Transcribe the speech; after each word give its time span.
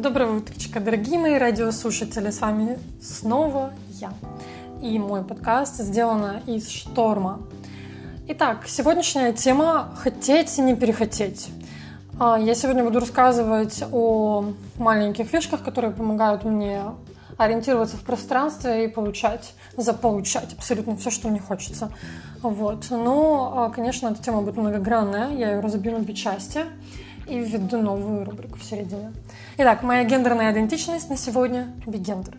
Доброе 0.00 0.30
утречко, 0.30 0.78
дорогие 0.78 1.18
мои 1.18 1.38
радиослушатели. 1.38 2.30
С 2.30 2.40
вами 2.40 2.78
снова 3.02 3.72
я. 3.94 4.12
И 4.80 4.96
мой 4.96 5.24
подкаст 5.24 5.78
сделано 5.78 6.40
из 6.46 6.68
шторма. 6.68 7.40
Итак, 8.28 8.68
сегодняшняя 8.68 9.32
тема 9.32 9.92
«Хотеть 9.96 10.56
и 10.56 10.62
не 10.62 10.76
перехотеть». 10.76 11.48
А, 12.20 12.38
я 12.38 12.54
сегодня 12.54 12.84
буду 12.84 13.00
рассказывать 13.00 13.82
о 13.90 14.52
маленьких 14.76 15.26
фишках, 15.26 15.64
которые 15.64 15.92
помогают 15.92 16.44
мне 16.44 16.84
ориентироваться 17.36 17.96
в 17.96 18.02
пространстве 18.02 18.84
и 18.84 18.88
получать, 18.88 19.52
заполучать 19.76 20.54
абсолютно 20.54 20.96
все, 20.96 21.10
что 21.10 21.26
мне 21.26 21.40
хочется. 21.40 21.90
Вот. 22.40 22.86
Но, 22.90 23.52
а, 23.56 23.70
конечно, 23.70 24.06
эта 24.06 24.22
тема 24.22 24.42
будет 24.42 24.58
многогранная, 24.58 25.32
я 25.32 25.54
ее 25.54 25.60
разобью 25.60 25.90
на 25.94 26.04
две 26.04 26.14
части 26.14 26.60
и 27.26 27.40
введу 27.40 27.82
новую 27.82 28.24
рубрику 28.24 28.58
в 28.58 28.64
середине. 28.64 29.12
Итак, 29.60 29.82
моя 29.82 30.04
гендерная 30.04 30.52
идентичность 30.52 31.10
на 31.10 31.16
сегодня– 31.16 31.66
бигендер. 31.86 32.36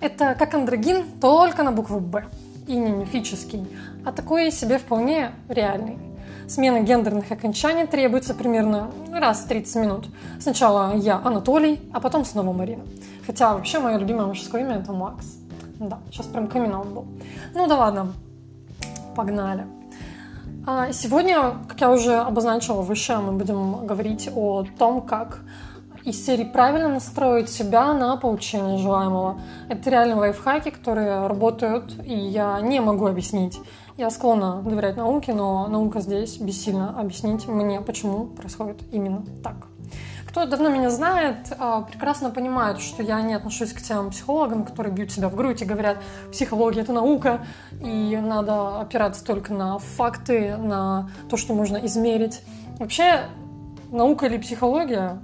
Это 0.00 0.36
как 0.38 0.54
андрогин, 0.54 1.04
только 1.20 1.64
на 1.64 1.72
букву 1.72 1.98
«Б». 1.98 2.26
И 2.68 2.76
не 2.76 2.92
мифический, 2.92 3.66
а 4.04 4.12
такой 4.12 4.52
себе 4.52 4.78
вполне 4.78 5.32
реальный. 5.48 5.98
Смена 6.46 6.78
гендерных 6.78 7.32
окончаний 7.32 7.88
требуется 7.88 8.34
примерно 8.34 8.88
раз 9.12 9.40
в 9.40 9.48
30 9.48 9.82
минут. 9.82 10.06
Сначала 10.38 10.94
я 10.94 11.20
Анатолий, 11.24 11.80
а 11.92 11.98
потом 11.98 12.24
снова 12.24 12.52
Марина. 12.52 12.84
Хотя 13.26 13.54
вообще 13.54 13.80
мое 13.80 13.98
любимое 13.98 14.26
мужское 14.26 14.60
имя 14.60 14.76
это 14.76 14.92
Макс. 14.92 15.26
Да, 15.80 15.98
сейчас 16.12 16.26
прям 16.26 16.46
камин 16.46 16.70
был. 16.70 17.04
Ну 17.52 17.66
да 17.66 17.78
ладно, 17.78 18.12
погнали. 19.16 19.64
А 20.68 20.92
сегодня, 20.92 21.54
как 21.66 21.80
я 21.80 21.90
уже 21.90 22.14
обозначила 22.18 22.82
выше, 22.82 23.16
мы 23.16 23.32
будем 23.32 23.86
говорить 23.86 24.30
о 24.32 24.64
том, 24.78 25.00
как 25.00 25.40
из 26.04 26.24
серии 26.24 26.44
правильно 26.44 26.88
настроить 26.88 27.48
себя 27.48 27.92
на 27.92 28.16
получение 28.16 28.78
желаемого. 28.78 29.40
Это 29.68 29.90
реально 29.90 30.16
лайфхаки, 30.16 30.70
которые 30.70 31.26
работают, 31.26 31.94
и 32.04 32.14
я 32.14 32.60
не 32.60 32.80
могу 32.80 33.06
объяснить. 33.06 33.58
Я 33.96 34.10
склонна 34.10 34.62
доверять 34.62 34.96
науке, 34.96 35.34
но 35.34 35.66
наука 35.66 36.00
здесь 36.00 36.38
бессильно 36.38 36.98
объяснить 36.98 37.46
мне, 37.46 37.80
почему 37.80 38.26
происходит 38.26 38.78
именно 38.92 39.24
так. 39.42 39.66
Кто 40.26 40.46
давно 40.46 40.68
меня 40.68 40.90
знает, 40.90 41.52
а, 41.58 41.82
прекрасно 41.82 42.30
понимает, 42.30 42.78
что 42.78 43.02
я 43.02 43.20
не 43.20 43.34
отношусь 43.34 43.72
к 43.72 43.82
тем 43.82 44.10
психологам, 44.10 44.64
которые 44.64 44.94
бьют 44.94 45.10
себя 45.10 45.28
в 45.28 45.34
грудь 45.34 45.60
и 45.60 45.64
говорят, 45.64 45.98
психология— 46.30 46.80
это 46.82 46.92
наука, 46.92 47.44
и 47.82 48.16
надо 48.16 48.80
опираться 48.80 49.24
только 49.24 49.52
на 49.52 49.80
факты, 49.80 50.56
на 50.56 51.10
то, 51.28 51.36
что 51.36 51.52
можно 51.52 51.78
измерить. 51.78 52.42
Вообще, 52.78 53.22
наука 53.90 54.26
или 54.26 54.38
психология 54.38 55.20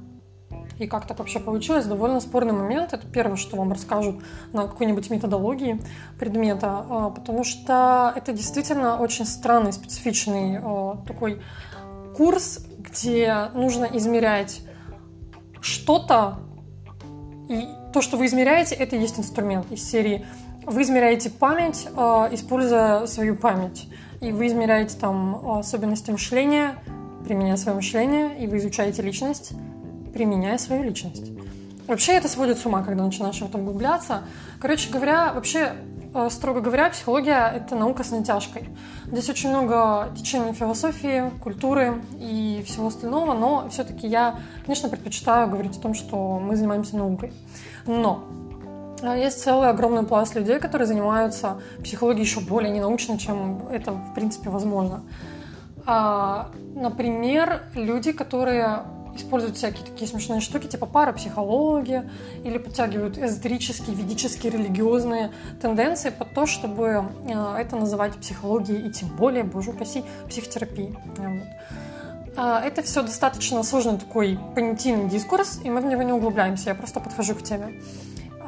и 0.79 0.87
как 0.87 1.07
так 1.07 1.19
вообще 1.19 1.41
получилось, 1.41 1.87
довольно 1.87 2.21
спорный 2.21 2.53
момент. 2.53 2.93
Это 2.93 3.07
первое, 3.07 3.37
что 3.37 3.57
вам 3.57 3.73
расскажут 3.73 4.17
на 4.53 4.63
какой-нибудь 4.63 5.09
методологии 5.11 5.81
предмета, 6.19 6.85
а, 6.89 7.11
потому 7.11 7.45
что 7.45 8.13
это 8.15 8.33
действительно 8.33 8.99
очень 8.99 9.25
странный, 9.25 9.73
специфичный 9.73 10.59
а, 10.63 10.97
такой 11.07 11.41
курс, 12.17 12.67
где 12.79 13.49
нужно 13.55 13.85
измерять 13.85 14.63
что-то, 15.61 16.39
и 17.49 17.67
то, 17.93 18.01
что 18.01 18.17
вы 18.17 18.27
измеряете, 18.27 18.75
это 18.75 18.97
и 18.97 19.01
есть 19.01 19.19
инструмент 19.19 19.71
из 19.71 19.89
серии. 19.89 20.27
Вы 20.65 20.83
измеряете 20.83 21.31
память, 21.31 21.87
э, 21.87 22.29
используя 22.33 23.07
свою 23.07 23.37
память. 23.37 23.89
И 24.21 24.33
вы 24.33 24.49
измеряете 24.49 24.97
там 24.99 25.59
особенности 25.59 26.11
мышления, 26.11 26.75
применяя 27.25 27.57
свое 27.57 27.77
мышление, 27.77 28.37
и 28.39 28.47
вы 28.47 28.59
изучаете 28.59 29.03
личность, 29.03 29.53
применяя 30.17 30.59
свою 30.59 30.83
личность. 30.83 31.31
Вообще 31.87 32.13
это 32.15 32.29
сводит 32.29 32.59
с 32.59 32.67
ума, 32.67 32.83
когда 32.83 33.05
начинаешь 33.05 33.39
в 33.39 33.49
этом 33.49 33.61
углубляться. 33.61 34.23
Короче 34.61 34.91
говоря, 34.91 35.33
вообще 35.33 35.73
Э, 36.19 36.31
строго 36.31 36.63
говоря, 36.63 36.89
психология— 36.89 37.53
это 37.57 37.75
наука 37.75 38.03
с 38.03 38.11
натяжкой. 38.11 38.71
Здесь 39.05 39.29
очень 39.29 39.51
много 39.51 40.09
течений 40.17 40.55
философии, 40.55 41.31
культуры 41.43 42.01
и 42.19 42.65
всего 42.67 42.87
остального, 42.87 43.35
но 43.35 43.69
все-таки 43.69 44.07
я, 44.07 44.37
конечно, 44.65 44.89
предпочитаю 44.89 45.51
говорить 45.51 45.77
о 45.77 45.81
том, 45.81 45.93
что 45.93 46.39
мы 46.39 46.57
занимаемся 46.57 46.97
наукой. 46.97 47.35
Но 47.87 48.25
э, 49.03 49.15
есть 49.19 49.43
целый 49.43 49.69
огромный 49.69 50.05
пласт 50.05 50.35
людей, 50.35 50.59
которые 50.59 50.87
занимаются 50.87 51.61
психологией 51.83 52.25
еще 52.25 52.41
более 52.41 52.73
ненаучно, 52.73 53.19
чем 53.19 53.69
это, 53.71 53.93
в 53.93 54.15
принципе, 54.15 54.49
возможно. 54.49 55.03
А, 55.85 56.49
например, 56.75 57.61
люди, 57.75 58.13
которые 58.13 58.85
используют 59.17 59.57
всякие 59.57 59.85
такие 59.85 60.09
смешные 60.09 60.41
штуки, 60.41 60.67
типа 60.67 60.87
парапсихология, 60.87 62.09
или 62.45 62.59
подтягивают 62.59 63.19
эзотерические, 63.19 63.97
ведические, 63.97 64.53
религиозные 64.53 65.33
тенденции 65.61 66.11
под 66.11 66.35
то, 66.35 66.47
чтобы 66.47 67.05
э, 67.29 67.57
это 67.59 67.77
называть 67.77 68.17
психологией 68.17 68.89
и 68.89 68.93
тем 68.93 69.09
более, 69.17 69.45
боже 69.45 69.71
упаси, 69.71 70.05
психотерапией. 70.29 70.97
Вот. 71.17 71.49
А, 72.37 72.61
это 72.61 72.83
все 72.83 73.03
достаточно 73.03 73.63
сложный 73.63 73.99
такой 73.99 74.39
понятийный 74.55 75.09
дискурс, 75.09 75.61
и 75.65 75.71
мы 75.71 75.81
в 75.81 75.87
него 75.87 76.03
не 76.03 76.13
углубляемся, 76.13 76.71
я 76.71 76.75
просто 76.75 77.01
подхожу 77.01 77.35
к 77.35 77.43
теме. 77.43 77.81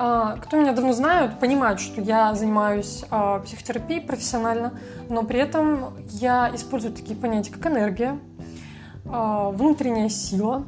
А, 0.01 0.37
кто 0.37 0.57
меня 0.57 0.73
давно 0.73 0.93
знают, 0.93 1.41
понимают, 1.41 1.81
что 1.81 2.01
я 2.01 2.35
занимаюсь 2.35 3.05
а, 3.11 3.41
психотерапией 3.41 4.01
профессионально, 4.01 4.79
но 5.09 5.25
при 5.25 5.41
этом 5.41 5.95
я 6.11 6.51
использую 6.55 6.93
такие 6.93 7.17
понятия, 7.17 7.51
как 7.51 7.67
энергия, 7.67 8.19
внутренняя 9.09 10.09
сила 10.09 10.67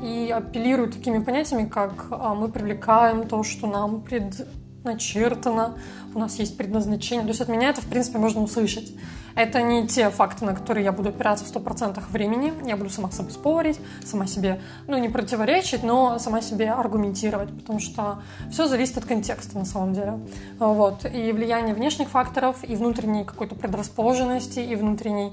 и 0.00 0.32
апеллирую 0.34 0.90
такими 0.90 1.18
понятиями, 1.18 1.68
как 1.68 2.06
а, 2.10 2.34
мы 2.34 2.48
привлекаем 2.48 3.26
то, 3.28 3.42
что 3.42 3.66
нам 3.66 4.00
предначертано, 4.02 5.78
у 6.14 6.18
нас 6.18 6.38
есть 6.38 6.56
предназначение. 6.56 7.24
То 7.24 7.30
есть 7.30 7.40
от 7.40 7.48
меня 7.48 7.70
это, 7.70 7.80
в 7.82 7.86
принципе, 7.86 8.18
можно 8.18 8.42
услышать. 8.42 8.92
Это 9.34 9.62
не 9.62 9.86
те 9.86 10.10
факты, 10.10 10.44
на 10.44 10.54
которые 10.54 10.84
я 10.84 10.92
буду 10.92 11.08
опираться 11.08 11.44
в 11.44 11.48
100% 11.48 12.02
времени. 12.10 12.52
Я 12.66 12.76
буду 12.76 12.90
сама 12.90 13.10
собой 13.10 13.32
спорить, 13.32 13.80
сама 14.04 14.26
себе, 14.26 14.60
ну, 14.86 14.98
не 14.98 15.08
противоречить, 15.08 15.82
но 15.82 16.18
сама 16.18 16.42
себе 16.42 16.70
аргументировать, 16.70 17.48
потому 17.50 17.80
что 17.80 18.22
все 18.50 18.66
зависит 18.66 18.98
от 18.98 19.06
контекста 19.06 19.58
на 19.58 19.64
самом 19.64 19.94
деле. 19.94 20.18
Вот. 20.58 21.06
И 21.06 21.32
влияние 21.32 21.74
внешних 21.74 22.08
факторов, 22.08 22.58
и 22.62 22.76
внутренней 22.76 23.24
какой-то 23.24 23.54
предрасположенности, 23.54 24.60
и 24.60 24.76
внутренней 24.76 25.32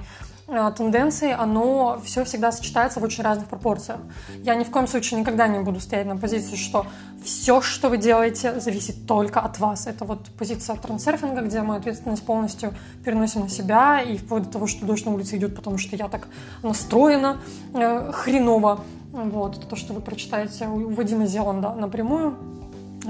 тенденции, 0.75 1.31
оно 1.31 1.99
все 2.03 2.23
всегда 2.23 2.51
сочетается 2.51 2.99
в 2.99 3.03
очень 3.03 3.23
разных 3.23 3.47
пропорциях. 3.47 3.99
Я 4.43 4.55
ни 4.55 4.63
в 4.63 4.71
коем 4.71 4.87
случае 4.87 5.19
никогда 5.19 5.47
не 5.47 5.59
буду 5.59 5.79
стоять 5.79 6.07
на 6.07 6.17
позиции, 6.17 6.55
что 6.55 6.85
все, 7.23 7.61
что 7.61 7.89
вы 7.89 7.97
делаете, 7.97 8.59
зависит 8.59 9.07
только 9.07 9.39
от 9.39 9.59
вас. 9.59 9.87
Это 9.87 10.05
вот 10.05 10.29
позиция 10.37 10.75
трансерфинга, 10.75 11.41
где 11.41 11.61
мы 11.61 11.75
ответственность 11.75 12.25
полностью 12.25 12.73
переносим 13.05 13.41
на 13.41 13.49
себя, 13.49 14.01
и 14.01 14.17
вплоть 14.17 14.43
до 14.43 14.49
того, 14.49 14.67
что 14.67 14.85
дождь 14.85 15.05
на 15.05 15.13
улице 15.13 15.37
идет, 15.37 15.55
потому 15.55 15.77
что 15.77 15.95
я 15.95 16.07
так 16.07 16.27
настроена 16.63 17.37
э, 17.73 18.11
хреново. 18.11 18.81
Вот, 19.11 19.67
то, 19.67 19.75
что 19.75 19.93
вы 19.93 20.01
прочитаете 20.01 20.67
у 20.67 20.93
Вадима 20.93 21.25
Зеланда 21.25 21.73
напрямую. 21.73 22.58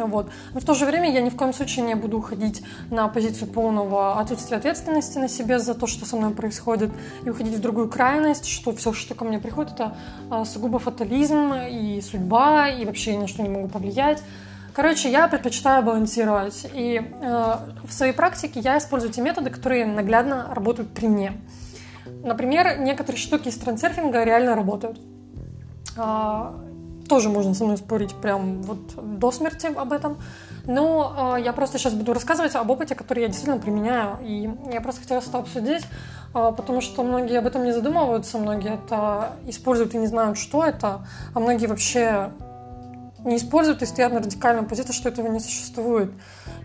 Вот. 0.08 0.30
Но 0.54 0.60
в 0.60 0.66
то 0.66 0.74
же 0.74 0.86
время 0.86 1.12
я 1.12 1.22
ни 1.22 1.30
в 1.30 1.36
коем 1.36 1.54
случае 1.54 1.86
не 1.86 1.96
буду 1.96 2.18
уходить 2.18 2.64
на 2.90 3.08
позицию 3.08 3.48
полного 3.50 4.20
отсутствия 4.20 4.58
ответственности 4.58 5.18
на 5.18 5.28
себе 5.28 5.60
за 5.60 5.74
то, 5.74 5.88
что 5.88 6.06
со 6.06 6.16
мной 6.16 6.32
происходит, 6.32 6.92
и 7.26 7.30
уходить 7.30 7.56
в 7.56 7.62
другую 7.62 7.90
крайность, 7.90 8.46
что 8.46 8.76
все, 8.76 8.94
что 8.94 9.16
ко 9.16 9.26
мне 9.26 9.40
приходит, 9.40 9.74
это 9.74 9.96
а, 10.30 10.46
сугубо 10.46 10.80
фатализм 10.80 11.54
и 11.54 12.02
судьба, 12.02 12.70
и 12.70 12.86
вообще 12.86 13.16
ни 13.16 13.22
на 13.22 13.28
что 13.28 13.42
не 13.42 13.50
могу 13.50 13.68
повлиять. 13.68 14.22
Короче, 14.74 15.12
я 15.12 15.28
предпочитаю 15.28 15.84
балансировать. 15.84 16.68
И 16.74 17.02
э, 17.02 17.56
в 17.84 17.92
своей 17.92 18.14
практике 18.14 18.60
я 18.60 18.78
использую 18.78 19.12
те 19.12 19.22
методы, 19.22 19.50
которые 19.50 19.86
наглядно 19.86 20.54
работают 20.54 20.92
при 20.94 21.08
мне. 21.08 21.34
Например, 22.24 22.80
некоторые 22.80 23.20
штуки 23.20 23.50
из 23.50 23.58
трансерфинга 23.58 24.24
реально 24.24 24.56
работают. 24.56 25.00
А, 25.98 26.56
тоже 27.10 27.30
можно 27.30 27.54
со 27.54 27.66
мной 27.66 27.78
спорить 27.78 28.16
прям 28.16 28.62
вот 28.62 29.20
до 29.20 29.32
смерти 29.32 29.68
об 29.68 29.92
этом. 29.92 30.18
Но 30.66 31.36
э, 31.38 31.42
я 31.42 31.52
просто 31.52 31.78
сейчас 31.78 31.94
буду 31.94 32.14
рассказывать 32.14 32.56
об 32.56 32.70
опыте, 32.70 32.96
который 32.96 33.24
я 33.24 33.28
действительно 33.28 33.60
применяю. 33.60 34.18
И 34.22 34.50
я 34.72 34.80
просто 34.82 35.02
хотела 35.02 35.20
это 35.20 35.38
обсудить, 35.40 35.84
э, 35.84 36.54
потому 36.56 36.80
что 36.82 37.04
многие 37.04 37.40
об 37.40 37.48
этом 37.48 37.64
не 37.64 37.74
задумываются, 37.74 38.38
многие 38.38 38.76
это 38.76 39.34
используют 39.48 39.96
и 39.96 39.98
не 39.98 40.08
знают, 40.08 40.38
что 40.38 40.64
это, 40.64 41.06
а 41.34 41.40
многие 41.40 41.66
вообще 41.66 42.30
не 43.26 43.38
используют 43.38 43.82
и 43.82 43.86
стоят 43.86 44.14
на 44.14 44.20
радикальном 44.20 44.66
позиции, 44.66 44.94
что 44.94 45.10
этого 45.10 45.28
не 45.28 45.40
существует. 45.40 46.12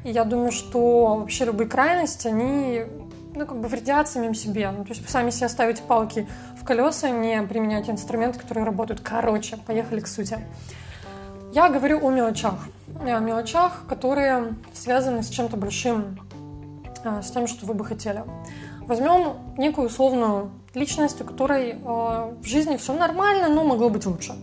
И 0.04 0.10
я 0.10 0.24
думаю, 0.24 0.52
что 0.52 1.16
вообще 1.16 1.46
любые 1.46 1.68
крайности, 1.68 2.28
они 2.28 2.84
ну, 3.34 3.46
как 3.46 3.60
бы 3.60 3.68
вредят 3.68 4.08
самим 4.08 4.34
себе. 4.34 4.70
Ну, 4.70 4.84
то 4.84 4.90
есть 4.90 5.08
сами 5.08 5.30
себе 5.30 5.48
ставите 5.48 5.82
палки 5.82 6.26
в 6.60 6.64
колеса, 6.64 7.10
не 7.10 7.42
применяйте 7.42 7.90
инструменты, 7.90 8.38
которые 8.38 8.64
работают. 8.64 9.00
Короче, 9.00 9.56
поехали 9.56 10.00
к 10.00 10.06
сути. 10.06 10.38
Я 11.52 11.68
говорю 11.68 12.04
о 12.04 12.10
мелочах. 12.10 12.54
О 13.00 13.18
мелочах, 13.18 13.84
которые 13.88 14.54
связаны 14.72 15.22
с 15.22 15.28
чем-то 15.28 15.56
большим, 15.56 16.18
а, 17.04 17.22
с 17.22 17.30
тем, 17.30 17.46
что 17.46 17.66
вы 17.66 17.74
бы 17.74 17.84
хотели. 17.84 18.24
Возьмем 18.86 19.34
некую 19.56 19.88
условную 19.88 20.50
личность, 20.74 21.20
у 21.20 21.24
которой 21.24 21.76
а, 21.84 22.34
в 22.40 22.44
жизни 22.44 22.76
все 22.76 22.92
нормально, 22.92 23.48
но 23.48 23.64
могло 23.64 23.88
быть 23.88 24.06
лучше. 24.06 24.34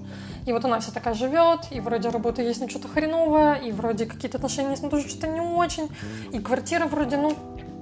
И 0.45 0.53
вот 0.53 0.65
она 0.65 0.79
вся 0.79 0.91
такая 0.91 1.13
живет, 1.13 1.67
и 1.69 1.79
вроде 1.79 2.09
работа 2.09 2.41
есть, 2.41 2.61
но 2.61 2.67
что-то 2.67 2.87
хреновое, 2.87 3.55
и 3.55 3.71
вроде 3.71 4.05
какие-то 4.05 4.37
отношения 4.37 4.71
есть, 4.71 4.83
но 4.83 4.89
тоже 4.89 5.07
что-то 5.07 5.27
не 5.27 5.39
очень. 5.39 5.89
И 6.31 6.39
квартира 6.39 6.87
вроде, 6.87 7.17
ну, 7.17 7.35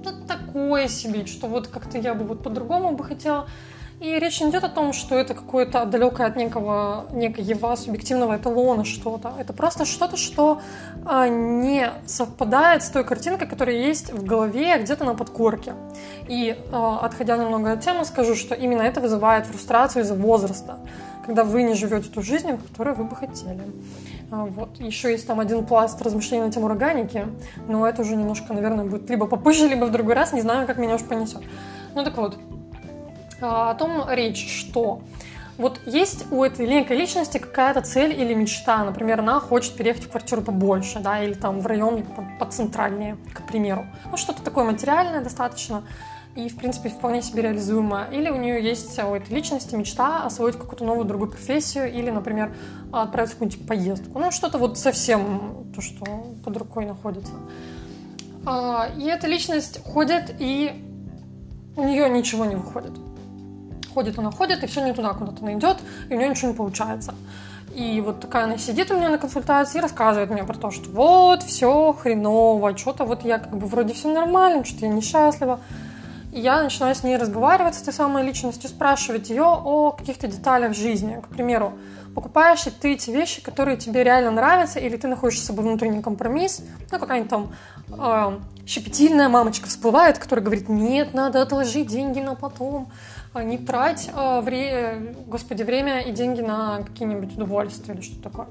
ну 0.04 0.12
такое 0.26 0.88
себе, 0.88 1.26
что 1.26 1.46
вот 1.46 1.68
как-то 1.68 1.98
я 1.98 2.14
бы 2.14 2.24
вот 2.24 2.42
по-другому 2.42 2.92
бы 2.92 3.04
хотела. 3.04 3.46
И 4.00 4.18
речь 4.18 4.40
не 4.40 4.48
идет 4.48 4.64
о 4.64 4.70
том, 4.70 4.94
что 4.94 5.14
это 5.14 5.34
какое-то 5.34 5.84
далекое 5.84 6.26
от 6.26 6.34
некого, 6.34 7.04
некоего 7.12 7.76
субъективного 7.76 8.38
эталона 8.38 8.82
что-то. 8.86 9.34
Это 9.38 9.52
просто 9.52 9.84
что-то, 9.84 10.16
что 10.16 10.62
а, 11.04 11.28
не 11.28 11.90
совпадает 12.06 12.82
с 12.82 12.88
той 12.88 13.04
картинкой, 13.04 13.46
которая 13.46 13.76
есть 13.76 14.10
в 14.10 14.24
голове 14.24 14.78
где-то 14.78 15.04
на 15.04 15.14
подкорке. 15.14 15.74
И 16.28 16.56
а, 16.72 17.00
отходя 17.00 17.36
немного 17.36 17.72
от 17.72 17.84
темы, 17.84 18.06
скажу, 18.06 18.34
что 18.34 18.54
именно 18.54 18.80
это 18.80 19.02
вызывает 19.02 19.44
фрустрацию 19.44 20.02
из-за 20.02 20.14
возраста, 20.14 20.78
когда 21.26 21.44
вы 21.44 21.62
не 21.62 21.74
живете 21.74 22.08
ту 22.08 22.22
жизнь, 22.22 22.56
которую 22.56 22.96
вы 22.96 23.04
бы 23.04 23.14
хотели. 23.14 23.60
А, 24.30 24.44
вот. 24.44 24.80
Еще 24.80 25.10
есть 25.10 25.26
там 25.26 25.40
один 25.40 25.66
пласт 25.66 26.00
размышлений 26.02 26.44
на 26.44 26.52
тему 26.52 26.66
органики, 26.66 27.26
но 27.66 27.86
это 27.86 28.02
уже 28.02 28.16
немножко, 28.16 28.52
наверное, 28.52 28.84
будет 28.84 29.10
либо 29.10 29.26
попозже, 29.26 29.66
либо 29.68 29.86
в 29.86 29.90
другой 29.90 30.14
раз, 30.14 30.32
не 30.32 30.40
знаю, 30.40 30.66
как 30.66 30.78
меня 30.78 30.94
уж 30.94 31.02
понесет. 31.02 31.42
Ну 31.94 32.04
так 32.04 32.16
вот, 32.16 32.38
а, 33.40 33.70
о 33.70 33.74
том 33.74 34.08
речь, 34.08 34.48
что 34.60 35.02
вот 35.58 35.80
есть 35.84 36.26
у 36.30 36.42
этой 36.42 36.66
некой 36.66 36.96
личности 36.96 37.38
какая-то 37.38 37.82
цель 37.82 38.18
или 38.18 38.32
мечта. 38.32 38.82
Например, 38.84 39.20
она 39.20 39.40
хочет 39.40 39.74
переехать 39.74 40.04
в 40.04 40.08
квартиру 40.08 40.40
побольше, 40.42 41.00
да, 41.00 41.22
или 41.22 41.34
там 41.34 41.60
в 41.60 41.66
район 41.66 42.04
поцентральнее, 42.38 43.18
к 43.34 43.46
примеру. 43.46 43.84
Ну, 44.10 44.16
что-то 44.16 44.42
такое 44.42 44.64
материальное 44.64 45.22
достаточно 45.22 45.82
и, 46.36 46.48
в 46.48 46.56
принципе, 46.56 46.88
вполне 46.88 47.22
себе 47.22 47.42
реализуемо. 47.42 48.06
Или 48.12 48.30
у 48.30 48.36
нее 48.36 48.62
есть 48.62 48.98
у 48.98 49.14
этой 49.14 49.34
личности 49.34 49.74
мечта 49.74 50.24
освоить 50.24 50.56
какую-то 50.56 50.84
новую 50.84 51.04
другую 51.04 51.30
профессию 51.30 51.92
или, 51.92 52.10
например, 52.10 52.54
отправиться 52.92 53.36
в 53.36 53.38
какую-нибудь 53.38 53.66
поездку. 53.66 54.18
Ну, 54.18 54.30
что-то 54.30 54.58
вот 54.58 54.78
совсем 54.78 55.72
то, 55.74 55.80
что 55.80 56.04
под 56.44 56.56
рукой 56.56 56.86
находится. 56.86 57.32
А, 58.46 58.88
и 58.96 59.04
эта 59.04 59.26
личность 59.26 59.82
ходит, 59.84 60.34
и 60.38 60.72
у 61.76 61.84
нее 61.84 62.08
ничего 62.08 62.44
не 62.44 62.56
выходит 62.56 62.92
ходит 63.92 64.18
она 64.18 64.30
ходит, 64.30 64.62
и 64.62 64.66
все 64.66 64.84
не 64.84 64.92
туда 64.92 65.12
куда-то 65.14 65.42
она 65.42 65.54
идет, 65.54 65.78
и 66.08 66.14
у 66.14 66.18
нее 66.18 66.28
ничего 66.28 66.48
не 66.48 66.56
получается. 66.56 67.14
И 67.74 68.00
вот 68.00 68.20
такая 68.20 68.44
она 68.44 68.58
сидит 68.58 68.90
у 68.90 68.96
меня 68.96 69.10
на 69.10 69.18
консультации 69.18 69.78
и 69.78 69.80
рассказывает 69.80 70.30
мне 70.30 70.42
про 70.42 70.54
то, 70.54 70.70
что 70.70 70.90
вот, 70.90 71.42
все 71.42 71.92
хреново, 71.92 72.76
что-то 72.76 73.04
вот 73.04 73.24
я 73.24 73.38
как 73.38 73.56
бы 73.56 73.66
вроде 73.66 73.94
все 73.94 74.12
нормально, 74.12 74.64
что-то 74.64 74.86
я 74.86 74.92
несчастлива. 74.92 75.60
Я 76.32 76.62
начинаю 76.62 76.94
с 76.94 77.02
ней 77.02 77.16
разговаривать, 77.16 77.74
с 77.74 77.82
этой 77.82 77.92
самой 77.92 78.24
личностью, 78.24 78.70
спрашивать 78.70 79.30
ее 79.30 79.42
о 79.42 79.90
каких-то 79.90 80.28
деталях 80.28 80.74
жизни. 80.74 81.20
К 81.20 81.28
примеру, 81.28 81.72
покупаешь 82.14 82.66
ли 82.66 82.72
ты 82.72 82.92
эти 82.92 83.10
вещи, 83.10 83.42
которые 83.42 83.76
тебе 83.76 84.04
реально 84.04 84.30
нравятся, 84.30 84.78
или 84.78 84.96
ты 84.96 85.08
находишь 85.08 85.40
с 85.40 85.44
собой 85.44 85.64
внутренний 85.64 86.02
компромисс, 86.02 86.62
ну, 86.92 86.98
какая-нибудь 86.98 87.30
там 87.30 87.52
э, 87.88 88.38
щепетильная 88.64 89.28
мамочка 89.28 89.68
всплывает, 89.68 90.18
которая 90.18 90.44
говорит, 90.44 90.68
нет, 90.68 91.14
надо 91.14 91.42
отложить 91.42 91.88
деньги 91.88 92.20
на 92.20 92.36
потом, 92.36 92.92
а 93.32 93.42
не 93.42 93.58
трать 93.58 94.10
э, 94.14 94.40
вре... 94.40 95.16
господи, 95.26 95.64
время 95.64 96.00
и 96.00 96.12
деньги 96.12 96.42
на 96.42 96.82
какие-нибудь 96.84 97.34
удовольствия 97.34 97.94
или 97.94 98.02
что-то 98.02 98.22
такое. 98.22 98.46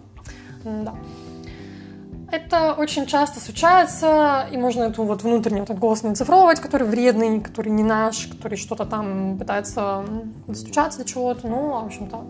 Да. 0.66 0.96
Это 2.32 2.74
очень 2.74 3.06
часто 3.08 3.40
случается, 3.40 4.48
и 4.52 4.58
можно 4.58 4.84
эту 4.84 5.04
вот 5.04 5.24
внутренний 5.24 5.62
вот 5.62 5.70
этот 5.70 5.80
голос 5.80 6.04
не 6.04 6.14
цифровывать, 6.14 6.60
который 6.60 6.88
вредный, 6.88 7.42
который 7.42 7.72
не 7.72 7.84
наш, 7.84 8.28
который 8.28 8.58
что-то 8.58 8.86
там 8.86 9.38
пытается 9.38 10.06
достучаться 10.48 11.00
до 11.00 11.06
чего-то. 11.06 11.48
Ну, 11.48 11.82
в 11.82 11.86
общем-то, 11.86 12.24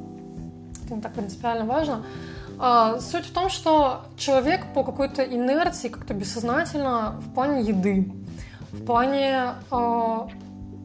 это 0.86 0.94
не 0.96 1.02
так 1.02 1.14
принципиально 1.14 1.66
важно. 1.66 2.04
А, 2.60 3.00
суть 3.00 3.26
в 3.26 3.34
том, 3.34 3.50
что 3.50 4.02
человек 4.18 4.66
по 4.74 4.84
какой-то 4.84 5.24
инерции, 5.24 5.90
как-то 5.90 6.14
бессознательно 6.14 7.16
в 7.20 7.34
плане 7.34 7.62
еды, 7.62 8.12
в 8.72 8.86
плане 8.86 9.54
э, 9.72 10.18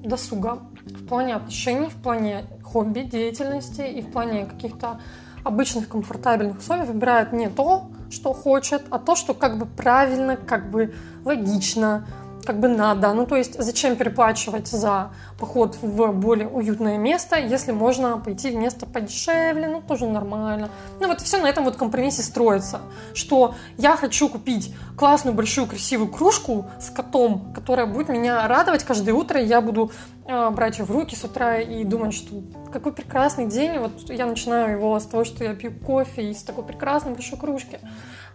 досуга, 0.05 0.58
в 0.84 1.06
плане 1.06 1.37
отношений, 1.37 1.88
в 1.88 2.02
плане 2.02 2.44
хобби, 2.62 3.00
деятельности 3.00 3.82
и 3.82 4.02
в 4.02 4.11
плане 4.11 4.46
каких-то 4.46 5.00
обычных 5.44 5.88
комфортабельных 5.88 6.58
условий 6.58 6.84
выбирает 6.84 7.32
не 7.32 7.49
то, 7.49 7.88
что 8.14 8.32
хочет, 8.32 8.82
а 8.90 8.99
то, 8.99 9.16
что 9.16 9.34
как 9.34 9.58
бы 9.58 9.66
правильно, 9.66 10.37
как 10.37 10.70
бы 10.70 10.94
логично, 11.25 12.06
как 12.44 12.61
бы 12.61 12.69
надо. 12.69 13.12
Ну, 13.12 13.26
то 13.26 13.37
есть 13.37 13.61
зачем 13.61 13.96
переплачивать 13.96 14.69
за 14.69 15.11
поход 15.38 15.76
в 15.81 16.12
более 16.12 16.49
уютное 16.49 16.99
место, 16.99 17.37
если 17.37 17.73
можно 17.73 18.19
пойти 18.19 18.50
в 18.50 18.55
место 18.56 18.87
подешевле, 18.87 19.69
ну, 19.69 19.81
тоже 19.81 20.06
нормально. 20.06 20.70
Ну, 21.00 21.08
вот 21.08 21.20
все 21.20 21.41
на 21.41 21.49
этом 21.49 21.64
вот 21.64 21.76
компромиссе 21.76 22.23
строится, 22.23 22.81
что 23.14 23.55
я 23.76 23.96
хочу 23.96 24.29
купить 24.29 24.75
классную, 24.96 25.35
большую, 25.35 25.67
красивую 25.67 26.11
кружку 26.11 26.67
с 26.81 26.91
котом, 26.91 27.52
которая 27.55 27.87
будет 27.87 28.08
меня 28.08 28.47
радовать 28.47 28.85
каждое 28.85 29.12
утро, 29.12 29.40
и 29.40 29.47
я 29.47 29.61
буду 29.61 29.90
э, 30.26 30.50
брать 30.50 30.79
ее 30.79 30.85
в 30.85 30.90
руки 30.90 31.17
с 31.17 31.25
утра 31.25 31.58
и 31.58 31.85
думать, 31.85 32.14
что 32.14 32.43
какой 32.73 32.93
прекрасный 32.93 33.47
день, 33.47 33.79
вот 33.79 34.11
я 34.11 34.26
начинаю 34.26 34.73
его 34.79 34.99
с 34.99 35.06
того, 35.06 35.25
что 35.25 35.44
я 35.44 35.55
пью 35.55 35.73
кофе 35.73 36.31
из 36.31 36.43
такой 36.43 36.64
прекрасной 36.64 37.12
большой 37.12 37.38
кружки. 37.38 37.79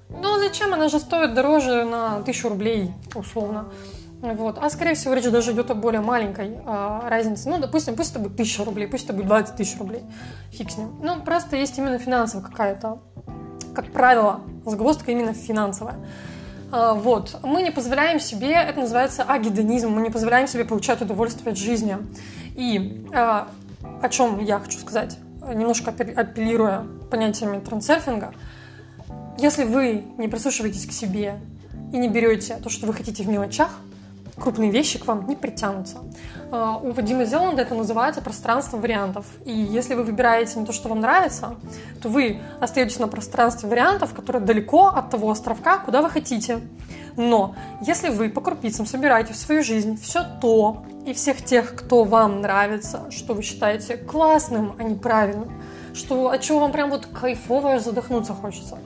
Ну, 0.10 0.40
зачем? 0.40 0.74
Она 0.74 0.90
же 0.90 1.00
стоит 1.00 1.34
дороже 1.34 1.86
на 1.86 2.22
тысячу 2.22 2.50
рублей, 2.50 2.92
условно. 3.16 3.66
Вот. 4.22 4.58
А 4.60 4.70
скорее 4.70 4.96
всего 4.96 5.14
речь 5.14 5.30
даже 5.30 5.54
идет 5.54 5.72
о 5.72 5.76
более 5.76 6.02
маленькой 6.02 6.58
э, 6.66 7.00
разнице. 7.08 7.48
Ну, 7.48 7.58
допустим, 7.58 7.96
пусть 7.96 8.12
это 8.12 8.20
будет 8.20 8.34
1000 8.34 8.66
рублей, 8.66 8.88
пусть 8.88 9.06
это 9.06 9.14
будет 9.14 9.28
20 9.28 9.56
тысяч 9.56 9.78
рублей. 9.80 10.02
Фиг 10.52 10.72
с 10.72 10.78
ним. 10.78 11.00
Ну, 11.02 11.22
просто 11.22 11.56
есть 11.56 11.78
именно 11.78 11.98
финансовая 12.00 12.46
какая-то, 12.46 13.00
как 13.74 13.92
правило, 13.92 14.42
загвоздка 14.66 15.12
именно 15.12 15.34
финансовая. 15.34 15.96
Э, 16.74 16.94
вот. 16.96 17.40
Мы 17.44 17.62
не 17.62 17.72
позволяем 17.72 18.20
себе, 18.20 18.52
это 18.54 18.82
называется 18.82 19.24
агидонизм, 19.24 19.90
мы 19.90 20.02
не 20.02 20.10
позволяем 20.10 20.48
себе 20.48 20.66
получать 20.66 21.02
удовольствие 21.02 21.54
от 21.54 21.58
жизни. 21.58 21.98
И 22.56 23.06
э, 23.14 23.44
о 24.02 24.10
чем 24.10 24.44
я 24.44 24.60
хочу 24.60 24.80
сказать, 24.80 25.18
немножко 25.48 25.92
апеллируя 25.92 26.86
понятиями 27.10 27.60
трансерфинга, 27.60 28.34
если 29.40 29.64
вы 29.64 30.04
не 30.18 30.28
прислушиваетесь 30.28 30.86
к 30.86 30.92
себе 30.92 31.40
и 31.94 31.98
не 31.98 32.10
берете 32.10 32.58
то, 32.62 32.70
что 32.70 32.86
вы 32.86 32.94
хотите 32.94 33.24
в 33.24 33.28
мелочах, 33.28 33.80
крупные 34.40 34.72
вещи 34.72 35.00
к 35.00 35.06
вам 35.06 35.28
не 35.28 35.36
притянутся. 35.36 35.98
А, 36.52 36.78
у 36.78 36.92
Вадима 36.92 37.26
Зеланда 37.26 37.62
это 37.62 37.76
называется 37.76 38.22
пространство 38.22 38.78
вариантов. 38.78 39.26
И 39.46 39.52
если 39.52 39.96
вы 39.96 40.04
выбираете 40.04 40.60
не 40.60 40.66
то, 40.66 40.72
что 40.72 40.90
вам 40.90 41.02
нравится, 41.02 41.56
то 42.02 42.10
вы 42.10 42.42
остаетесь 42.60 43.00
на 43.00 43.08
пространстве 43.08 43.70
вариантов, 43.70 44.14
которое 44.14 44.40
далеко 44.40 44.88
от 44.88 45.10
того 45.10 45.32
островка, 45.32 45.78
куда 45.80 46.02
вы 46.02 46.10
хотите. 46.10 46.60
Но 47.16 47.56
если 47.82 48.10
вы 48.10 48.30
по 48.30 48.42
крупицам 48.42 48.86
собираете 48.86 49.34
в 49.34 49.36
свою 49.36 49.64
жизнь 49.64 50.00
все 50.02 50.24
то 50.42 50.84
и 51.06 51.14
всех 51.14 51.44
тех, 51.44 51.76
кто 51.76 52.04
вам 52.04 52.42
нравится, 52.42 53.12
что 53.12 53.34
вы 53.34 53.42
считаете 53.42 53.98
классным, 53.98 54.76
а 54.80 54.84
не 54.84 54.96
правильным, 54.96 55.52
что, 55.94 56.30
от 56.30 56.42
чего 56.42 56.60
вам 56.60 56.72
прям 56.72 56.90
вот 56.90 57.08
кайфово 57.08 57.80
задохнуться 57.80 58.34
хочется, 58.34 58.78